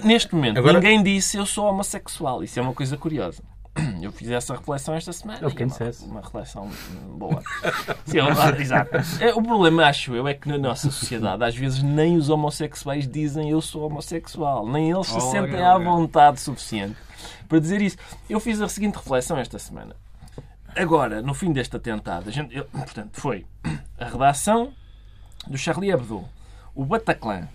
[0.03, 2.43] Neste momento, Agora- ninguém disse eu sou homossexual.
[2.43, 3.41] Isso é uma coisa curiosa.
[4.01, 5.39] Eu fiz essa reflexão esta semana.
[5.41, 6.03] Eu e quem é dissesse.
[6.05, 6.69] uma, uma reflexão
[7.17, 7.41] boa.
[8.05, 8.89] Sim, é, exato.
[9.19, 13.07] É, O problema, acho eu, é que na nossa sociedade, às vezes, nem os homossexuais
[13.07, 14.67] dizem eu sou homossexual.
[14.67, 16.95] Nem eles se Ora, sentem à vontade suficiente
[17.49, 17.97] para dizer isso.
[18.29, 19.95] Eu fiz a seguinte reflexão esta semana.
[20.75, 23.45] Agora, no fim deste atentado, a gente, eu- portanto, foi
[23.99, 24.73] a redação
[25.47, 26.23] do Charlie Hebdo,
[26.73, 27.47] o Bataclan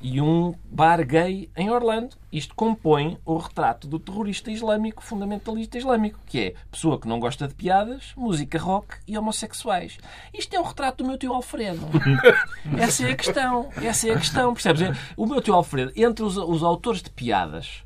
[0.00, 2.16] e um bar gay em Orlando.
[2.32, 7.48] Isto compõe o retrato do terrorista islâmico, fundamentalista islâmico, que é pessoa que não gosta
[7.48, 9.98] de piadas, música rock e homossexuais.
[10.32, 11.86] Isto é o retrato do meu tio Alfredo.
[12.78, 13.70] Essa é a questão.
[13.82, 14.98] Essa é a questão, percebes?
[15.16, 17.84] O meu tio Alfredo, entre os, os autores de piadas,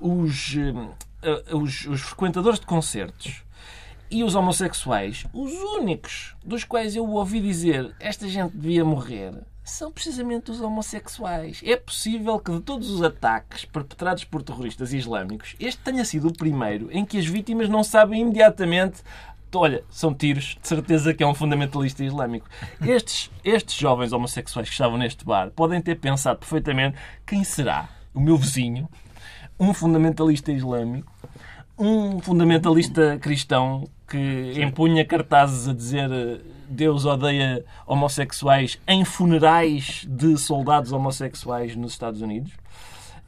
[0.00, 0.54] os,
[1.22, 3.42] eh, os, os frequentadores de concertos,
[4.10, 9.34] e os homossexuais, os únicos dos quais eu ouvi dizer esta gente devia morrer,
[9.68, 11.60] são precisamente os homossexuais.
[11.64, 16.32] É possível que de todos os ataques perpetrados por terroristas islâmicos, este tenha sido o
[16.32, 19.02] primeiro em que as vítimas não sabem imediatamente.
[19.54, 22.46] Olha, são tiros, de certeza que é um fundamentalista islâmico.
[22.80, 28.20] Estes, estes jovens homossexuais que estavam neste bar podem ter pensado perfeitamente quem será o
[28.20, 28.88] meu vizinho,
[29.58, 31.12] um fundamentalista islâmico,
[31.78, 40.36] um fundamentalista cristão que empunha cartazes a dizer eh, Deus odeia homossexuais em funerais de
[40.36, 42.52] soldados homossexuais nos Estados Unidos.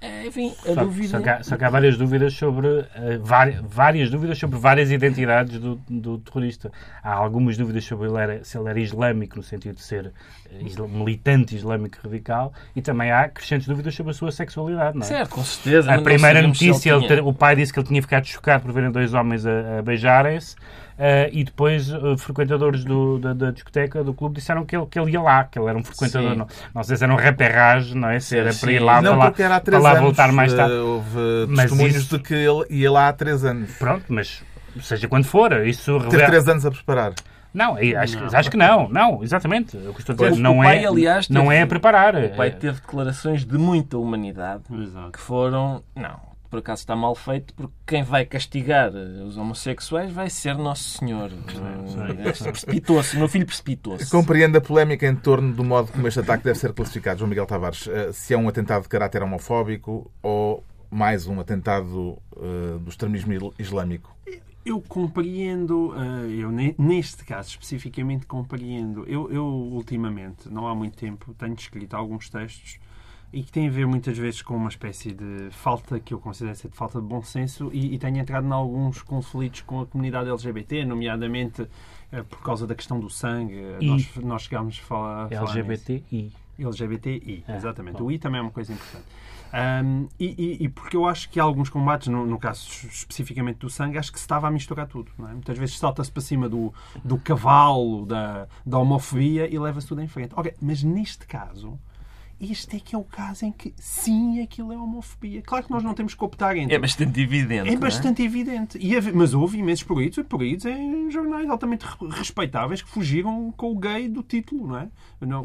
[0.02, 1.08] Eh, Enfim, a Só, dúvida.
[1.08, 4.90] só que há, só que há várias dúvidas sobre eh, vari- várias dúvidas sobre várias
[4.90, 6.72] identidades do, do terrorista.
[7.02, 10.12] Há algumas dúvidas sobre ele era, se ele era islâmico no sentido de ser
[10.50, 14.96] eh, isla- militante islâmico radical e também há crescentes dúvidas sobre a sua sexualidade.
[14.96, 15.06] Não é?
[15.06, 15.92] Certo, com certeza.
[15.94, 18.62] A primeira ele notícia, ele tinha- ter- o pai disse que ele tinha ficado chocado
[18.64, 20.56] por verem dois homens a, a beijarem-se.
[21.02, 24.98] Eh, e depois eh, frequentadores do- da, da discoteca, do clube, disseram que ele, que
[25.00, 26.36] ele ia lá, que ele era um frequentador.
[26.36, 28.20] Não, não sei se era um reperrage, não é?
[28.20, 30.02] Se era Sim, para ir lá, não, para lá, era há para lá anos.
[30.02, 30.74] voltar mais tarde.
[30.74, 33.70] eh, Houve Mas testemunhos isso- de que ele ia lá há três anos.
[33.78, 34.42] Pronto, mas
[34.82, 36.26] seja quando for, isso Teve revela...
[36.28, 37.12] três anos a preparar.
[37.52, 39.76] Não, acho, que- acho que não, não, exatamente.
[39.76, 41.66] O que estou a dizer Pois, não, o pai, é, aliás, não teve- é a
[41.66, 42.14] preparar.
[42.14, 45.10] O pai teve declarações de muita humanidade Exato.
[45.10, 45.82] que foram.
[45.96, 50.56] Não, por acaso está mal feito, porque quem vai castigar eh, os homossexuais vai ser
[50.58, 51.30] Nosso Senhor.
[51.30, 54.10] Eh, Precipitou-se, o meu filho precipitou-se.
[54.10, 57.46] Compreende a polémica em torno do modo como este ataque deve ser classificado, João Miguel
[57.46, 62.90] Tavares, eh, se é um atentado de caráter homofóbico ou mais um atentado uh, do
[62.90, 64.12] extremismo islâmico?
[64.64, 65.94] Eu compreendo,
[66.28, 69.04] eu neste caso especificamente compreendo.
[69.06, 72.80] Eu, eu, ultimamente, não há muito tempo, tenho escrito alguns textos
[73.32, 76.56] e que têm a ver muitas vezes com uma espécie de falta, que eu considero
[76.56, 79.86] ser de falta de bom senso, e, e tenho entrado em alguns conflitos com a
[79.86, 83.60] comunidade LGBT, nomeadamente uh, por causa da questão do sangue.
[83.80, 85.32] Nós, nós chegámos a falar.
[85.32, 86.32] LGBTI.
[86.58, 87.98] LGBTI, é, exatamente.
[87.98, 88.04] Bom.
[88.04, 89.06] O I também é uma coisa importante.
[89.52, 93.68] Um, e, e, porque eu acho que há alguns combates, no, no, caso especificamente do
[93.68, 95.10] sangue, acho que se estava a misturar tudo.
[95.18, 95.32] É?
[95.32, 96.72] Muitas vezes salta-se para cima do,
[97.04, 100.32] do cavalo, da, da homofobia e leva-se tudo em frente.
[100.36, 101.78] Okay, mas neste caso,
[102.40, 105.42] este é que é o caso em que sim, aquilo é homofobia.
[105.42, 106.74] Claro que nós não temos que optar entre.
[106.74, 107.68] É bastante evidente.
[107.68, 108.24] É bastante é?
[108.24, 108.79] evidente.
[108.79, 114.09] E, mas houve imensos peritos, peritos em jornais altamente respeitáveis que fugiram com o gay
[114.09, 114.88] do título, não é?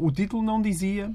[0.00, 1.14] O título não dizia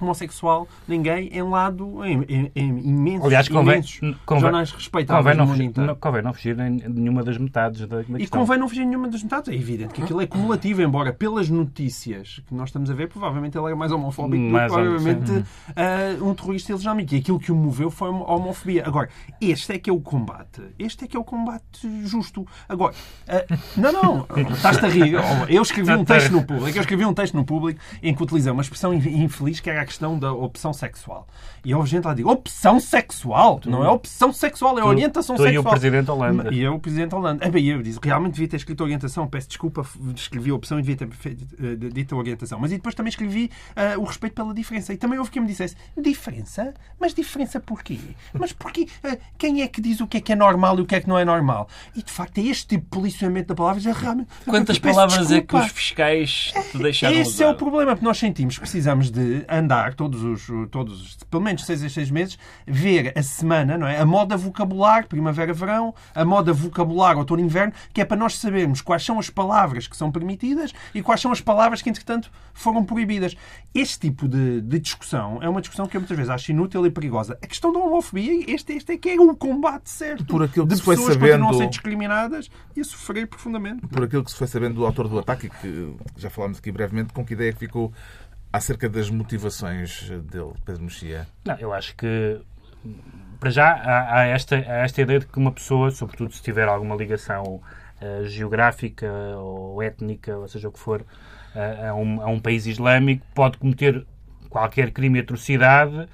[0.00, 5.36] homossexual, ninguém em lado, em, em, em imensos, Aliás, convém, imensos convém, jornais respeitáveis convém
[5.36, 8.68] não, fugir, não, convém não fugir em nenhuma das metades da, da E convém não
[8.68, 9.48] fugir em nenhuma das metades.
[9.48, 13.56] É evidente que aquilo é cumulativo, embora pelas notícias que nós estamos a ver, provavelmente
[13.56, 17.14] ele era mais homofóbico mais do que provavelmente uh, um terrorista islâmico.
[17.14, 18.84] E aquilo que o moveu foi a homofobia.
[18.86, 19.08] Agora,
[19.40, 20.62] este é que é o combate.
[20.78, 22.46] Este é que é o combate justo.
[22.68, 25.14] Agora, uh, não, não, estás-te a rir.
[25.48, 28.52] Eu escrevi um texto no público, eu escrevi um texto no público em que utilizei
[28.52, 31.26] uma expressão infeliz que era a questão da opção sexual.
[31.64, 33.58] E houve gente lá dizer opção sexual?
[33.60, 35.64] Tu, não é opção sexual, é tu, orientação tu sexual.
[35.64, 36.52] E o Presidente Holanda.
[36.52, 37.44] E eu, o Presidente Holanda.
[37.44, 39.26] Ah, eu disse, realmente devia ter escrito orientação.
[39.26, 42.58] Peço desculpa, escrevi opção e devia ter uh, dito orientação.
[42.58, 44.92] Mas e depois também escrevi uh, o respeito pela diferença.
[44.92, 46.74] E também houve quem me dissesse, diferença?
[47.00, 47.98] Mas diferença porquê?
[48.32, 48.86] Mas porquê?
[49.04, 51.00] Uh, quem é que diz o que é que é normal e o que é
[51.00, 51.68] que não é normal?
[51.94, 53.74] E de facto é este tipo de policiamento da palavra.
[53.92, 55.58] Realmente, Quantas palavras desculpa.
[55.58, 57.44] é que os fiscais te deixaram Esse usar?
[57.44, 61.64] é o problema, porque nós sentimos que precisamos de andar todos os, todos, pelo menos
[61.64, 63.98] seis a seis meses, ver a semana, não é?
[63.98, 69.18] A moda vocabular, primavera-verão, a moda vocabular outono-inverno, que é para nós sabermos quais são
[69.18, 73.36] as palavras que são permitidas e quais são as palavras que, entretanto, foram proibidas.
[73.74, 76.90] Este tipo de, de discussão é uma discussão que eu muitas vezes acho inútil e
[76.90, 77.38] perigosa.
[77.42, 80.24] A questão da homofobia, este, este é que é o combate certo.
[80.24, 81.32] Por aquilo que de se foi pessoas sabendo...
[81.32, 83.86] que continuam a ser discriminadas e a sofrer profundamente.
[83.86, 87.12] Por aquilo que se foi sabendo do autor do ataque, que já falámos aqui brevemente,
[87.12, 87.92] com que ideia que ficou
[88.54, 91.26] acerca das motivações dele, Pedro Mexia?
[91.44, 92.40] Não, eu acho que
[93.40, 96.68] para já há, há, esta, há esta ideia de que uma pessoa, sobretudo se tiver
[96.68, 97.60] alguma ligação
[98.00, 102.64] uh, geográfica ou étnica, ou seja o que for, uh, a, um, a um país
[102.66, 104.06] islâmico, pode cometer
[104.48, 106.08] qualquer crime e atrocidade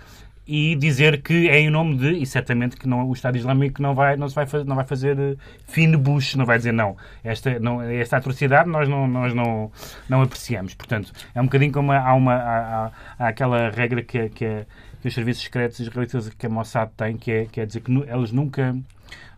[0.46, 3.94] e dizer que é em nome de, e certamente que não, o Estado Islâmico não
[3.94, 5.36] vai, não, se vai, fazer, não vai fazer eh,
[5.68, 6.96] fim de Bush, não vai dizer não.
[7.22, 9.70] Esta, não, esta atrocidade nós, não, nós não,
[10.08, 10.74] não apreciamos.
[10.74, 14.66] Portanto, é um bocadinho como há, uma, há, há aquela regra que, que,
[15.00, 17.92] que os serviços secretos israelitas que a Mossad tem, que é, que é dizer que
[17.92, 18.74] eles nunca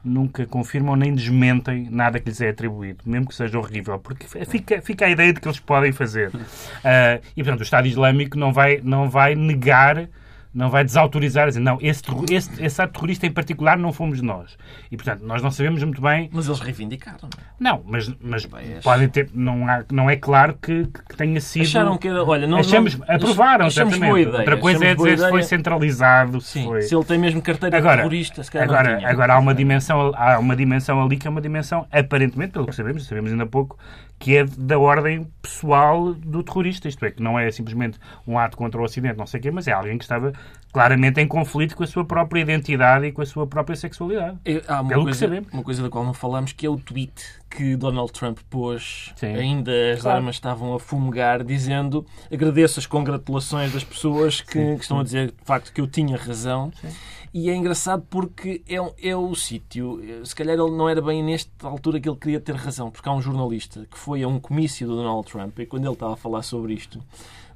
[0.05, 4.83] nunca confirmam nem desmentem nada que lhes é atribuído, mesmo que seja horrível, porque fica,
[4.83, 6.29] fica a ideia de que eles podem fazer.
[6.31, 10.09] Uh, e, portanto, o Estado Islâmico não vai, não vai negar
[10.55, 14.57] não vai desautorizar, dizer, não, esse, esse, esse ato terrorista em particular não fomos nós.
[14.91, 16.29] E, portanto, nós não sabemos muito bem...
[16.33, 17.29] Mas eles reivindicaram.
[17.59, 18.47] Não, mas, mas
[18.83, 19.31] podem ter...
[19.33, 21.63] Não, há, não é claro que, que tenha sido...
[21.63, 22.23] Acharam que era...
[22.23, 22.59] Olha, não...
[22.59, 24.29] Achamos, não, aprovaram, achamos exatamente.
[24.29, 26.41] Outra coisa é dizer se foi centralizado.
[26.41, 26.83] Sim, se, foi...
[26.83, 30.39] se ele tem mesmo carteira agora, terrorista, se calhar agora, agora há uma dimensão há
[30.39, 33.79] uma dimensão ali que é uma dimensão, aparentemente, pelo que sabemos, sabemos ainda pouco,
[34.23, 36.87] que é da ordem pessoal do terrorista.
[36.87, 39.51] Isto é, que não é simplesmente um ato contra o Ocidente, não sei o quê,
[39.51, 40.33] mas é alguém que estava
[40.73, 44.39] claramente em conflito com a sua própria identidade e com a sua própria sexualidade.
[44.69, 45.53] há uma pelo coisa, que sabemos.
[45.53, 47.13] Uma coisa da qual não falamos, que é o tweet
[47.51, 49.35] que Donald Trump pôs, Sim.
[49.35, 50.19] ainda as claro.
[50.19, 55.33] armas estavam a fumegar, dizendo agradeço as congratulações das pessoas que, que estão a dizer,
[55.33, 56.71] de facto, que eu tinha razão.
[56.81, 56.89] Sim.
[57.35, 60.01] E é engraçado porque é, é o sítio.
[60.25, 63.13] Se calhar ele não era bem nesta altura que ele queria ter razão, porque há
[63.13, 66.17] um jornalista que foi a um comício do Donald Trump e quando ele estava a
[66.17, 67.03] falar sobre isto,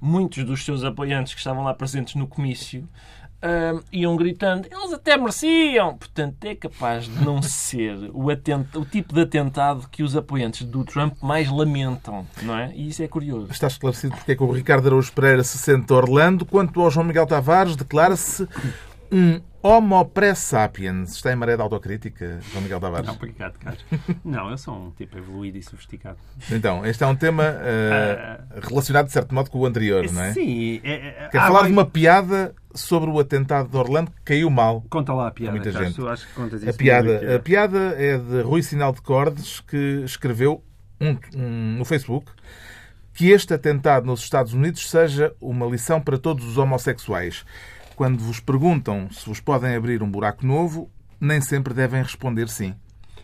[0.00, 2.88] muitos dos seus apoiantes que estavam lá presentes no comício
[3.36, 5.96] uh, iam gritando, eles até mereciam.
[5.96, 8.74] Portanto, é capaz de não ser o, atent...
[8.74, 12.72] o tipo de atentado que os apoiantes do Trump mais lamentam, não é?
[12.74, 13.48] E isso é curioso.
[13.50, 16.44] Está esclarecido porque é que o Ricardo Araújo Pereira se sente Orlando.
[16.44, 18.48] Quanto ao João Miguel Tavares, declara-se
[19.10, 21.16] um Homo pré sapiens.
[21.16, 23.04] Está em maré de autocrítica, João Miguel Tavares?
[23.04, 23.84] Não, obrigado, Carlos.
[24.24, 26.16] Não, eu sou um tipo evoluído e sofisticado.
[26.52, 30.32] Então, este é um tema uh, relacionado, de certo modo, com o anterior, não é?
[30.32, 30.80] Sim.
[30.84, 34.84] É, é, Quer falar de uma piada sobre o atentado de Orlando que caiu mal.
[34.88, 36.06] Conta lá a piada, muita Carlos, gente.
[36.06, 40.02] acho que contas isso a piada, a piada é de Rui Sinal de Cordes, que
[40.04, 40.62] escreveu
[41.00, 42.30] um, um, no Facebook
[43.12, 47.46] que este atentado nos Estados Unidos seja uma lição para todos os homossexuais.
[47.96, 52.74] Quando vos perguntam se vos podem abrir um buraco novo, nem sempre devem responder sim.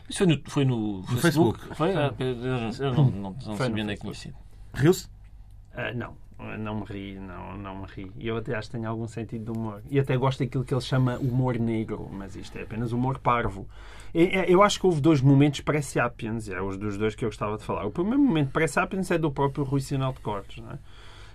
[0.08, 1.58] Isso foi no, foi no, No Facebook?
[1.58, 1.76] Facebook.
[1.76, 1.94] Foi?
[1.94, 4.35] Ah, eu não, não, não, não sabia no onde é que tinha sido.
[4.74, 5.08] Riu-se?
[5.74, 6.16] Ah, não,
[6.58, 8.11] não me ri, não, não me ri.
[8.18, 9.82] E eu até acho que tenho algum sentido de humor.
[9.90, 13.66] E até gosto daquilo que ele chama humor negro, mas isto é apenas humor parvo.
[14.14, 17.56] E- Eu acho que houve dois momentos pré-sapiens, é os dos dois que eu gostava
[17.56, 17.87] de falar.
[17.87, 20.78] O primeiro momento pré-sapiens é do próprio Rui Sinal de Cortes, não é?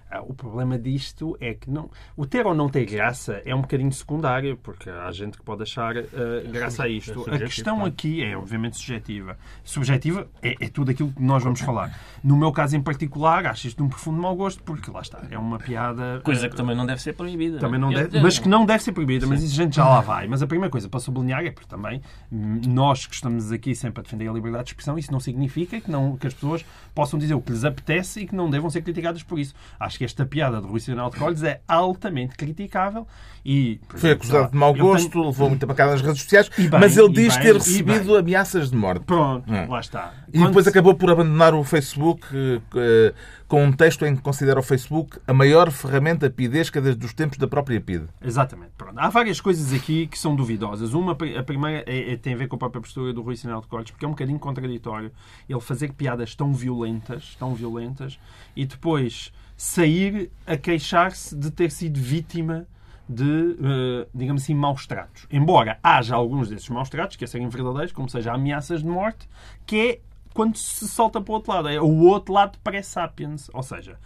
[0.09, 3.61] Ah, O problema disto é que não, o ter ou não ter graça é um
[3.61, 6.03] bocadinho secundário, porque há gente que pode achar ah,
[6.51, 7.25] graça a isto.
[7.29, 9.37] A questão aqui é, obviamente, subjetiva.
[9.63, 11.97] Subjetiva é, é tudo aquilo que nós vamos falar.
[12.23, 15.21] No meu caso em particular, acho isto de um profundo mau gosto, porque lá está,
[15.29, 16.21] é uma piada.
[16.23, 17.59] Coisa ah, que também não deve ser proibida.
[17.59, 20.01] também não deve, mas que não deve ser proibida, mas isso a gente já lá
[20.01, 20.27] vai.
[20.27, 23.99] Mas a primeira coisa para sublinhar é porque também hum, nós que estamos aqui sempre
[24.01, 26.65] a defender a liberdade de expressão, isso não significa que, não, que as pessoas
[26.95, 29.53] possam dizer o que lhes apetece e que não devam ser criticadas por isso.
[29.79, 33.07] Acho que esta piada de Rui Sinal de Colhes é altamente criticável
[33.45, 33.79] e...
[33.89, 36.97] Foi acusado de mau eu tenho- gosto, levou muita pancada nas redes sociais, bem, mas
[36.97, 39.05] ele diz bem, ter recebido ameaças de morte.
[39.05, 39.65] Pronto, É.
[39.65, 40.13] lá está.
[40.33, 43.13] E depois acabou por abandonar o Facebook eh, eh,
[43.47, 47.37] com um texto em que considera o Facebook a maior ferramenta pidesca desde os tempos
[47.37, 48.05] da própria PIDE.
[48.21, 48.71] Exatamente.
[48.77, 48.99] Pronto.
[48.99, 50.93] Há várias coisas aqui que são duvidosas.
[50.93, 53.61] Uma, a primeira é- é- tem a ver com a própria postura do Rui Sinal
[53.61, 55.11] de Cortes, porque é um bocadinho contraditório
[55.47, 58.19] ele fazer piadas tão violentas, tão violentas,
[58.55, 62.67] e depois sair a queixar-se de ter sido vítima
[63.09, 65.25] de, eh, digamos assim, maus tratos.
[65.31, 69.27] Embora haja alguns desses maus tratos que a serem verdadeiros, como seja ameaças de morte,
[69.65, 69.99] que é
[70.33, 71.69] quando se solta para o outro lado.
[71.69, 73.49] É o outro lado pré-sapiens.
[73.51, 73.97] Ou seja,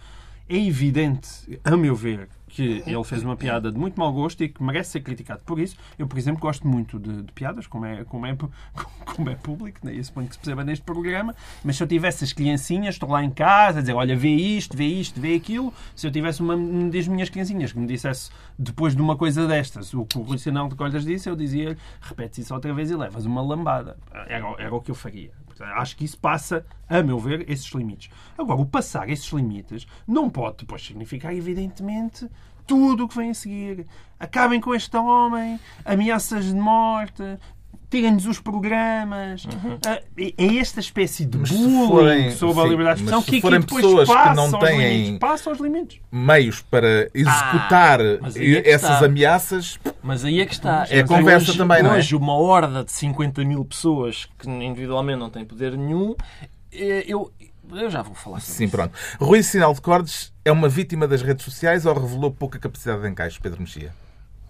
[0.48, 4.48] é evidente, a meu ver, que ele fez uma piada de muito mau gosto e
[4.48, 5.74] que merece ser criticado por isso.
[5.98, 8.36] Eu, por exemplo, gosto muito de, de piadas, como é, como, é,
[9.16, 9.96] como é público, né?
[9.96, 11.34] eu suponho que se perceba neste programa,
[11.64, 14.76] mas se eu tivesse as criancinhas, estou lá em casa a dizer, olha, vê isto,
[14.76, 16.54] vê isto, vê aquilo, se eu tivesse uma
[16.90, 20.36] das minhas criancinhas que me dissesse, depois de uma coisa destas, o que o Rui
[20.36, 23.96] de Colhas disse, eu dizia, repete isso outra vez e levas uma lambada.
[24.12, 25.30] Era, era o que eu faria.
[25.66, 28.10] Acho que isso passa, a meu ver, esses limites.
[28.36, 32.28] Agora, o passar esses limites não pode depois significar, evidentemente,
[32.66, 33.86] tudo o que vem a seguir.
[34.18, 37.22] Acabem com este homem, ameaças de morte,
[37.92, 39.46] tirem-nos os programas.
[39.86, 43.22] Ah, É é esta espécie de Mas bullying forem- sobre a sim, liberdade de expressão
[43.22, 45.18] que, que forem depois pessoas que passa não aos têm- limites.
[45.18, 46.00] Passa aos limites.
[46.10, 50.84] Meios para executar aí é que essas ameaças, Mas aí é que está.
[50.90, 51.98] É Mas conversa hoje, também, não é?
[51.98, 56.14] Hoje, uma horda de 50 mil pessoas que individualmente não têm poder nenhum,
[56.72, 57.30] eh, eu,
[57.72, 58.74] eu já vou falar sobre sim, isso.
[58.76, 58.92] pronto.
[59.20, 63.08] Rui Sinal de Cordes é uma vítima das redes sociais ou revelou pouca capacidade de
[63.08, 63.92] encaixe, Pedro Mexia?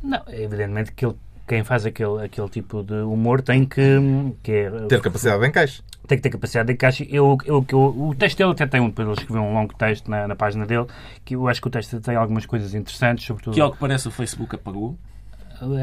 [0.02, 3.98] Não, evidentemente que ele- quem faz aquele, aquele tipo de humor tem que,
[4.42, 5.82] que é, Ter capacidade de encaixe.
[6.06, 7.08] tem que ter capacidade de encaixe.
[7.10, 7.78] Eu, eu, eu,
[8.08, 10.64] o texto dele até tem um, depois ele escreveu um longo texto na, na página
[10.66, 10.86] dele,
[11.24, 14.08] que eu acho que o texto tem algumas coisas interessantes, sobretudo Que ao que parece
[14.08, 14.96] o Facebook apagou.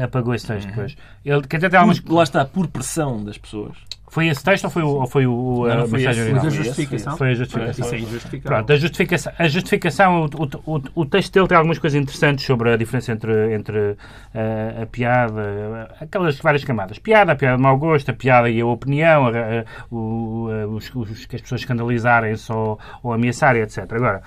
[0.02, 0.96] apagou esse texto depois.
[1.24, 2.00] Ele que até tem algumas.
[2.00, 3.76] Por- lá está, por pressão das pessoas.
[4.10, 6.32] Foi esse texto ou foi o, ou foi o, Não, a não foi mensagem esse,
[6.34, 7.16] a Foi esse, justificação.
[7.16, 7.84] Foi a justificação.
[7.86, 8.56] Isso é injustificável.
[8.56, 10.26] Pronto, a justificação, a justificação o,
[10.72, 13.96] o, o, o texto dele tem algumas coisas interessantes sobre a diferença entre, entre
[14.34, 16.98] eh, a piada, eh, aquelas várias camadas.
[16.98, 20.66] Piada, a piada de mau gosto, a piada e a opinião, a- a- o, a-
[20.66, 23.90] os, os- que as pessoas escandalizarem-se ou, ou ameaçarem, etc.
[23.92, 24.22] Agora,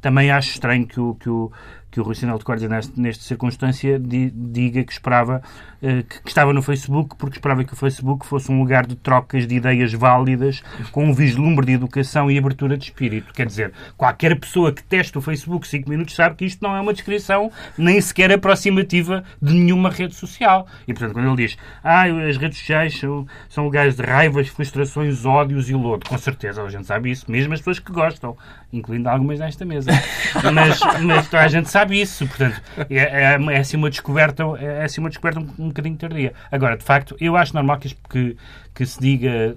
[0.00, 1.50] também acho estranho que o, que o,
[1.96, 5.40] que o Rui Sinal de Cordes, nesta circunstância, di- diga que esperava
[5.82, 8.96] eh, que, que estava no Facebook porque esperava que o Facebook fosse um lugar de
[8.96, 13.32] trocas de ideias válidas com um vislumbre de educação e abertura de espírito.
[13.32, 16.80] Quer dizer, qualquer pessoa que teste o Facebook 5 minutos sabe que isto não é
[16.82, 20.66] uma descrição nem sequer aproximativa de nenhuma rede social.
[20.86, 25.24] E, portanto, quando ele diz ah, as redes sociais são, são lugares de raivas, frustrações,
[25.24, 28.36] ódios e lodo, com certeza a gente sabe isso, mesmo as pessoas que gostam,
[28.72, 29.90] incluindo algumas nesta mesa.
[30.52, 34.84] Mas, mas toda a gente sabe isso, portanto, é, é, é assim uma descoberta, é
[34.84, 36.34] assim uma descoberta um, um bocadinho tardia.
[36.52, 38.36] Agora, de facto, eu acho normal que, que,
[38.74, 39.56] que se diga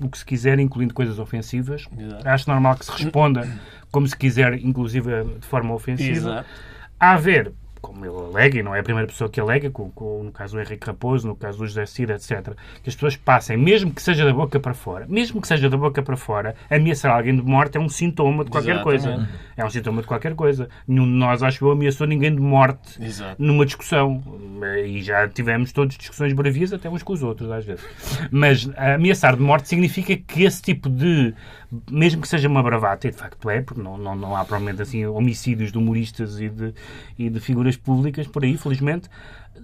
[0.00, 1.86] o que se quiser, incluindo coisas ofensivas.
[1.98, 2.28] Exato.
[2.28, 3.48] Acho normal que se responda
[3.90, 6.10] como se quiser, inclusive de forma ofensiva.
[6.30, 6.48] Exato.
[6.98, 10.22] A haver, como ele alega, e não é a primeira pessoa que alega, com, com-
[10.22, 13.56] no caso do Henrique Raposo, no caso do José Cida, etc., que as pessoas passem,
[13.56, 17.14] mesmo que seja da boca para fora, mesmo que seja da boca para fora, ameaçar
[17.14, 19.28] alguém de morte é um sintoma de qualquer coisa.
[19.56, 20.68] É um sintoma de qualquer coisa.
[20.86, 23.42] Nenhum de nós, acho eu, ameaçou ninguém de morte Exato.
[23.42, 24.22] numa discussão.
[24.64, 27.84] E já tivemos todos discussões bravias, até uns com os outros, às vezes.
[28.30, 31.34] Mas ameaçar de morte significa que esse tipo de.
[31.90, 34.82] Mesmo que seja uma bravata, e de facto é, porque não, não, não há provavelmente
[34.82, 36.74] assim homicídios de humoristas e de,
[37.18, 39.08] e de figuras públicas por aí, felizmente.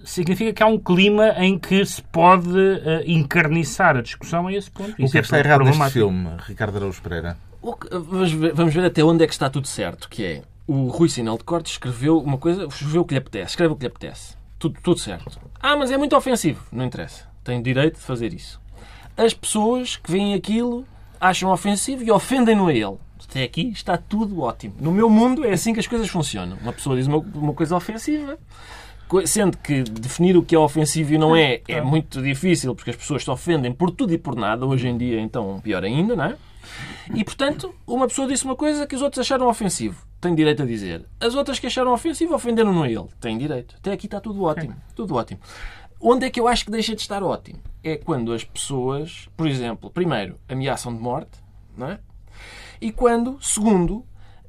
[0.04, 4.70] Significa que há um clima em que se pode eh, encarniçar a discussão a esse
[4.70, 4.90] ponto.
[4.98, 7.36] O Isso que é que está errado neste filme, Ricardo Araújo Pereira?
[7.60, 10.42] O que- Vamos ver, vamos ver até onde é que está tudo certo, que é
[10.66, 13.76] o Rui Sinal de Cortes escreveu uma coisa, escreveu o que lhe apetece, escreve o
[13.76, 14.36] que lhe apetece.
[14.58, 15.38] Tudo, tudo certo.
[15.60, 16.64] Ah, mas é muito ofensivo.
[16.72, 17.26] Não interessa.
[17.44, 18.60] Tem direito de fazer isso.
[19.16, 20.84] As pessoas que veem aquilo
[21.20, 22.96] acham ofensivo e ofendem-no a ele.
[23.28, 24.74] Até aqui está tudo ótimo.
[24.80, 26.56] No meu mundo é assim que as coisas funcionam.
[26.62, 28.38] Uma pessoa diz uma, uma coisa ofensiva,
[29.26, 32.96] sendo que definir o que é ofensivo e não é é muito difícil, porque as
[32.96, 34.64] pessoas se ofendem por tudo e por nada.
[34.64, 36.36] Hoje em dia, então, pior ainda, não é?
[37.14, 40.06] E, portanto, uma pessoa disse uma coisa que os outros acharam ofensivo.
[40.20, 41.06] Tem direito a dizer.
[41.20, 43.06] As outras que acharam ofensivo ofenderam-no a ele.
[43.20, 43.76] Tem direito.
[43.78, 44.74] Até aqui está tudo ótimo.
[44.94, 45.40] Tudo ótimo.
[46.00, 47.58] Onde é que eu acho que deixa de estar ótimo?
[47.82, 51.38] É quando as pessoas, por exemplo, primeiro, ameaçam de morte,
[51.76, 51.98] não é?
[52.80, 54.04] E quando, segundo,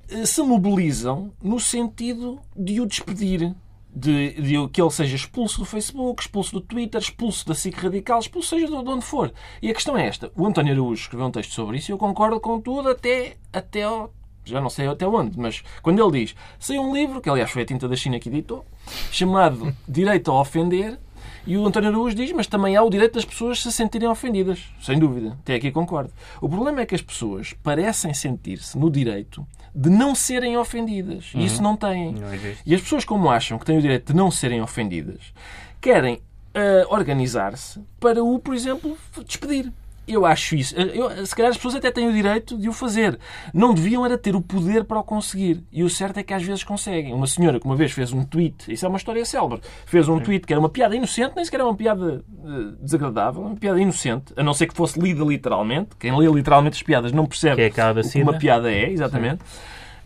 [0.10, 3.56] eh, se mobilizam no sentido de o despedir,
[3.94, 8.20] de, de, que ele seja expulso do Facebook, expulso do Twitter, expulso da SIC Radical,
[8.20, 9.34] expulso seja de onde for.
[9.62, 10.32] E a questão é esta.
[10.36, 13.84] O António Araújo escreveu um texto sobre isso e eu concordo com tudo até, até
[13.84, 14.14] ao,
[14.46, 17.64] já não sei até onde, mas quando ele diz saiu um livro, que aliás foi
[17.64, 18.66] a tinta da China que editou,
[19.12, 21.00] chamado Direito a Ofender,
[21.48, 24.68] e o António Araújo diz, mas também há o direito das pessoas se sentirem ofendidas.
[24.82, 25.38] Sem dúvida.
[25.42, 26.12] Até aqui concordo.
[26.42, 31.32] O problema é que as pessoas parecem sentir-se no direito de não serem ofendidas.
[31.34, 31.64] E isso uhum.
[31.64, 32.14] não têm.
[32.14, 32.28] Não
[32.66, 35.34] e as pessoas, como acham que têm o direito de não serem ofendidas,
[35.82, 39.72] querem uh, organizar-se para o, por exemplo, despedir.
[40.10, 40.76] Eu acho isso.
[40.76, 43.20] Eu, se calhar as pessoas até têm o direito de o fazer.
[43.54, 45.64] Não deviam era ter o poder para o conseguir.
[45.72, 47.14] E o certo é que às vezes conseguem.
[47.14, 50.20] Uma senhora que uma vez fez um tweet, isso é uma história célebre, fez um
[50.20, 53.80] tweet que era uma piada inocente, nem sequer era uma piada uh, desagradável, uma piada
[53.80, 55.90] inocente, a não ser que fosse lida literalmente.
[56.00, 59.42] Quem lê literalmente as piadas não percebe que é que uma piada é, exatamente.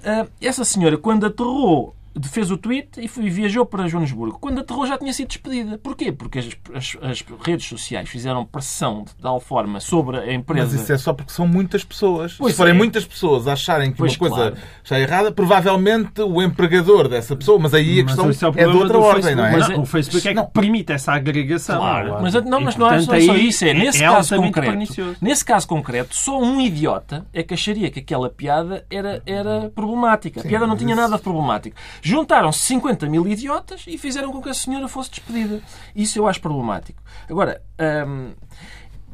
[0.04, 4.38] Uh, essa senhora, quando aterrou fez o tweet e foi, viajou para Joanesburgo.
[4.40, 5.78] Quando aterrou já tinha sido despedida.
[5.78, 6.12] Porquê?
[6.12, 10.72] Porque as, as, as, redes sociais fizeram pressão de tal forma sobre a empresa.
[10.72, 12.34] Mas isso é só porque são muitas pessoas.
[12.34, 12.78] Pois Se forem é.
[12.78, 14.58] muitas pessoas acharem que pois uma coisa claro.
[14.84, 18.98] está errada, provavelmente o empregador dessa pessoa, mas aí a questão é, é de outra
[18.98, 19.52] ordem, Facebook, não é?
[19.52, 20.46] Mas não, o Facebook é que não.
[20.46, 21.80] permite essa agregação.
[21.80, 22.24] Claro, claro.
[22.24, 23.66] Mas, não, mas não, é, só isso.
[23.66, 28.00] É, nesse, é caso concreto, nesse caso concreto, só um idiota é que acharia que
[28.00, 30.42] aquela piada era, era problemática.
[30.42, 31.76] A piada não tinha nada de problemático.
[32.06, 35.62] Juntaram-se 50 mil idiotas e fizeram com que a senhora fosse despedida.
[35.96, 37.02] Isso eu acho problemático.
[37.30, 37.62] Agora,
[38.06, 38.34] hum,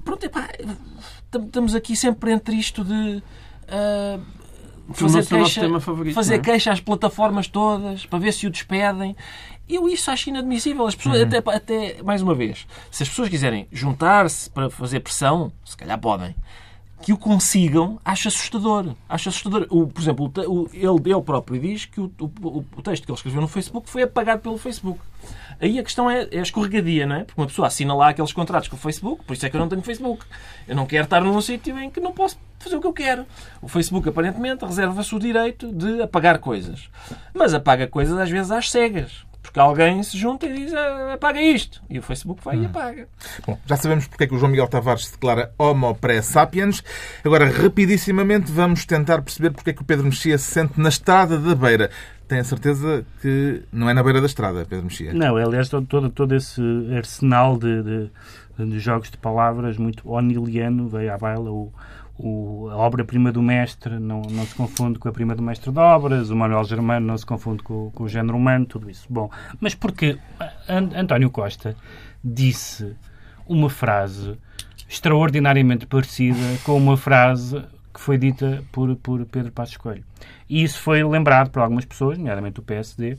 [0.04, 0.50] pronto, epá,
[1.32, 3.22] estamos aqui sempre entre isto de.
[3.68, 4.20] Uh,
[4.92, 6.40] fazer queixa, favorito, fazer é?
[6.40, 9.16] queixa às plataformas todas para ver se o despedem.
[9.70, 10.88] Eu isso acho inadmissível.
[10.88, 11.28] As pessoas, uhum.
[11.28, 16.00] até, até, mais uma vez, se as pessoas quiserem juntar-se para fazer pressão, se calhar
[16.00, 16.36] podem
[17.02, 18.96] que o consigam, acho assustador.
[19.08, 19.68] Acho assustador.
[19.70, 23.18] O, por exemplo, o, ele, ele próprio diz que o, o, o, texto que ele
[23.18, 25.00] escreveu no Facebook foi apagado pelo Facebook.
[25.62, 27.24] Aí a questão é, é a escorregadia, não é?
[27.24, 29.60] Porque uma pessoa assina lá aqueles contratos com o Facebook, por isso é que eu
[29.60, 30.26] não tenho Facebook.
[30.68, 33.26] Eu não quero estar num sítio em que não posso fazer o que eu quero.
[33.62, 36.90] O Facebook, aparentemente, reserva-se o direito de apagar coisas.
[37.34, 39.29] Mas apaga coisas, às vezes, às cegas.
[39.42, 41.82] Porque alguém se junta e diz ah, apaga isto.
[41.90, 42.64] E o Facebook vai hum.
[42.64, 43.08] e apaga.
[43.46, 46.84] Bom, já sabemos porque é que o João Miguel Tavares se declara homo pré-sapiens.
[47.24, 51.38] Agora, rapidissimamente, vamos tentar perceber porque é que o Pedro Mexia se sente na estrada
[51.38, 51.90] da beira.
[52.28, 55.14] Tenho a certeza que não é na beira da estrada, Pedro Mexia.
[55.14, 56.62] Não, aliás, todo, todo esse
[56.96, 58.12] arsenal de, de,
[58.68, 61.74] de jogos de palavras muito oniliano veio à baila o
[62.22, 65.80] o, a obra-prima do mestre não, não se confunde com a prima do mestre de
[65.80, 69.08] obras, o Manuel Germano não se confunde com, com o género humano, tudo isso.
[69.10, 70.20] Bom, mas porque
[70.68, 71.78] António Costa
[72.22, 72.94] disse
[73.48, 74.38] uma frase
[74.88, 77.64] extraordinariamente parecida com uma frase
[77.94, 80.04] que foi dita por, por Pedro Passos Coelho.
[80.50, 83.18] E isso foi lembrado por algumas pessoas, nomeadamente o PSD,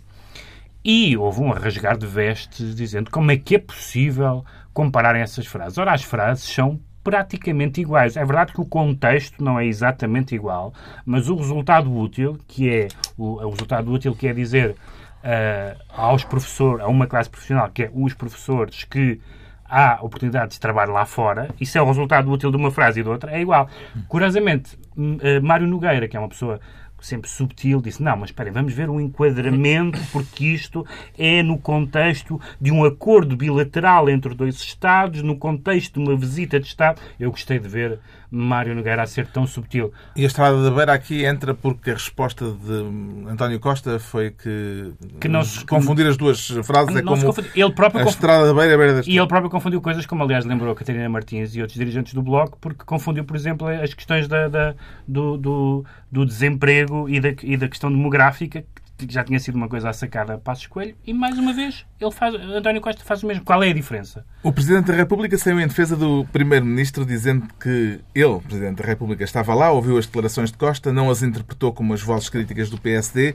[0.84, 4.44] e houve um rasgar de vestes dizendo como é que é possível
[4.74, 5.78] comparar essas frases.
[5.78, 8.16] Ora, as frases são praticamente iguais.
[8.16, 10.72] É verdade que o contexto não é exatamente igual,
[11.04, 16.84] mas o resultado útil, que é o, o resultado útil quer dizer uh, aos professores,
[16.84, 19.20] a uma classe profissional, que é os professores que
[19.64, 23.02] há oportunidades de trabalho lá fora, isso é o resultado útil de uma frase e
[23.02, 23.68] de outra, é igual.
[24.08, 26.60] Curiosamente, uh, Mário Nogueira, que é uma pessoa
[27.00, 30.86] sempre subtil, disse: Não, mas esperem, vamos ver um enquadramento, porque isto
[31.18, 36.60] é no contexto de um acordo bilateral entre dois Estados, no contexto de uma visita
[36.60, 37.00] de Estado.
[37.18, 37.98] Eu gostei de ver
[38.30, 39.92] Mário Nogueira a ser tão subtil.
[40.14, 44.92] E a Estrada da Beira aqui entra porque a resposta de António Costa foi que,
[45.20, 48.74] que não se confundir as duas frases é como ele próprio a Estrada da Beira,
[48.74, 49.16] a Beira da Estrada.
[49.16, 52.22] E ele próprio confundiu coisas, como aliás lembrou a Catarina Martins e outros dirigentes do
[52.22, 54.74] Bloco, porque confundiu, por exemplo, as questões da, da
[55.06, 58.64] do, do, do, desemprego e da, e da questão demográfica,
[59.08, 62.10] já tinha sido uma coisa a sacada a Passos Coelho, e mais uma vez ele
[62.10, 63.44] faz, António Costa faz o mesmo.
[63.44, 64.24] Qual é a diferença?
[64.42, 69.24] O Presidente da República saiu em defesa do Primeiro-Ministro dizendo que ele, Presidente da República,
[69.24, 72.78] estava lá, ouviu as declarações de Costa, não as interpretou como as vozes críticas do
[72.78, 73.34] PSD.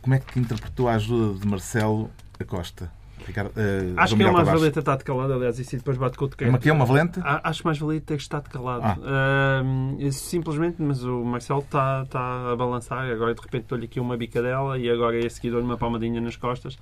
[0.00, 2.90] Como é que interpretou a ajuda de Marcelo Acosta?
[3.26, 6.24] Ricardo, uh, Acho que é mais valia ter estado calado, aliás, isso depois bate com
[6.24, 6.48] o decreto.
[6.48, 7.20] É uma que é uma valente?
[7.22, 9.02] Acho mais valia ter estado calado.
[9.04, 9.62] Ah.
[9.62, 14.16] Uh, simplesmente, mas o Marcelo está tá a balançar, agora de repente dou-lhe aqui uma
[14.16, 16.78] bicadela e agora a seguir dou-lhe uma palmadinha nas costas.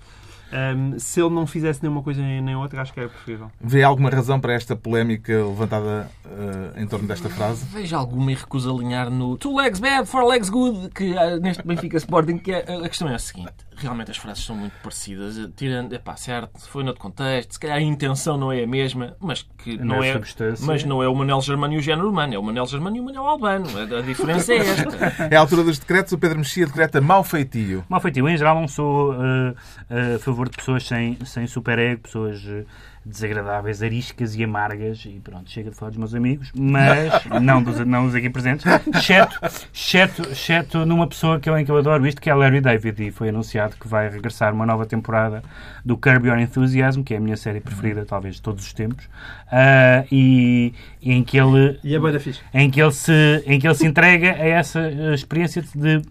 [0.52, 3.50] Um, se ele não fizesse nenhuma coisa nem outra, acho que era preferível.
[3.60, 7.64] Vê alguma razão para esta polémica levantada uh, em torno desta frase?
[7.66, 11.66] Vejo alguma e recuso alinhar no two legs bad, four legs good, que uh, neste
[11.66, 13.52] Benfica Sporting, que é, a questão é a seguinte.
[13.76, 17.80] Realmente as frases são muito parecidas, tirando, epá, certo, foi noutro contexto, se calhar a
[17.80, 20.20] intenção não é a mesma, mas que não, não é,
[20.60, 23.00] mas não é o Manel Germano e o género humano, é o Manel Germano e
[23.00, 23.66] o Manel Albano.
[23.78, 24.90] A, diferença é esta.
[25.30, 27.84] É a altura dos decretos, o Pedro Mexia decreta mau feitio.
[27.88, 29.54] Mau feitio, em geral não sou uh,
[29.88, 32.64] a favor de pessoas sem, sem super-ego, pessoas eh,
[33.04, 37.12] desagradáveis, ariscas e amargas, e pronto, chega de falar dos meus amigos, mas
[37.42, 38.64] não dos, não dos aqui presentes,
[38.94, 39.38] exceto,
[39.72, 43.08] exceto, exceto numa pessoa que eu, em que eu adoro isto, que é Larry David,
[43.08, 45.42] e foi anunciado que vai regressar uma nova temporada
[45.84, 49.04] do Curb Your Enthusiasm, que é a minha série preferida, talvez, de todos os tempos,
[49.04, 50.72] uh, e,
[51.02, 51.78] e, em que ele...
[51.84, 52.40] E é bem fixe.
[52.54, 54.80] Em que ele se, em que ele se entrega a essa
[55.12, 56.02] experiência de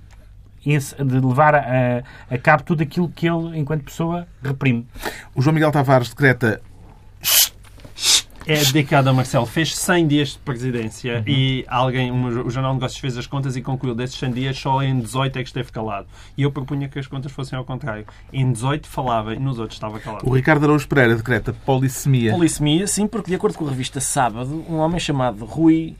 [0.64, 4.86] de levar a, a cabo tudo aquilo que ele, enquanto pessoa, reprime.
[5.34, 6.62] O João Miguel Tavares decreta
[8.50, 9.46] é dedicado a Marcelo.
[9.46, 11.24] Fez 100 dias de presidência uhum.
[11.28, 14.58] e alguém, um, o Jornal de Negócios fez as contas e concluiu desses 100 dias
[14.58, 16.08] só em 18 é que esteve calado.
[16.36, 18.06] E eu propunha que as contas fossem ao contrário.
[18.34, 20.28] Em 18 falava e nos outros estava calado.
[20.28, 22.32] O Ricardo Araújo Pereira decreta polissemia.
[22.32, 25.96] Polissemia, sim, porque de acordo com a revista Sábado, um homem chamado Rui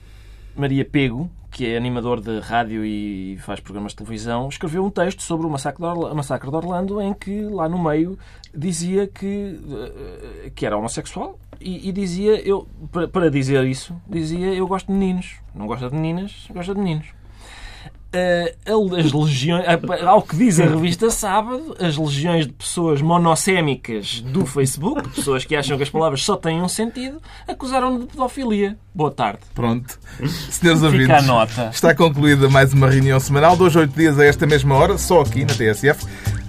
[0.60, 5.22] Maria Pego, que é animador de rádio e faz programas de televisão, escreveu um texto
[5.22, 8.18] sobre o massacre de, Orlando, massacre de Orlando em que lá no meio
[8.54, 9.58] dizia que,
[10.44, 14.86] eh, que era homossexual e, e dizia, eu, para, para dizer isso, dizia eu gosto
[14.88, 15.36] de meninos.
[15.54, 17.19] Não gosta de meninas, gosta de meninos.
[18.12, 19.64] Uh, as legiões,
[20.04, 25.54] ao que diz a revista Sábado, as legiões de pessoas monossémicas do Facebook, pessoas que
[25.54, 28.76] acham que as palavras só têm um sentido, acusaram-no de pedofilia.
[28.92, 29.38] Boa tarde.
[29.54, 29.96] Pronto.
[30.50, 31.70] Senhores ouvintes, nota.
[31.72, 35.44] está concluída mais uma reunião semanal, dois, oito dias a esta mesma hora, só aqui
[35.44, 36.04] na TSF.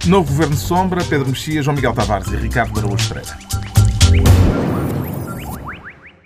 [0.06, 4.51] Novo Governo Sombra, Pedro Mexia, João Miguel Tavares e Ricardo Araújo Pereira.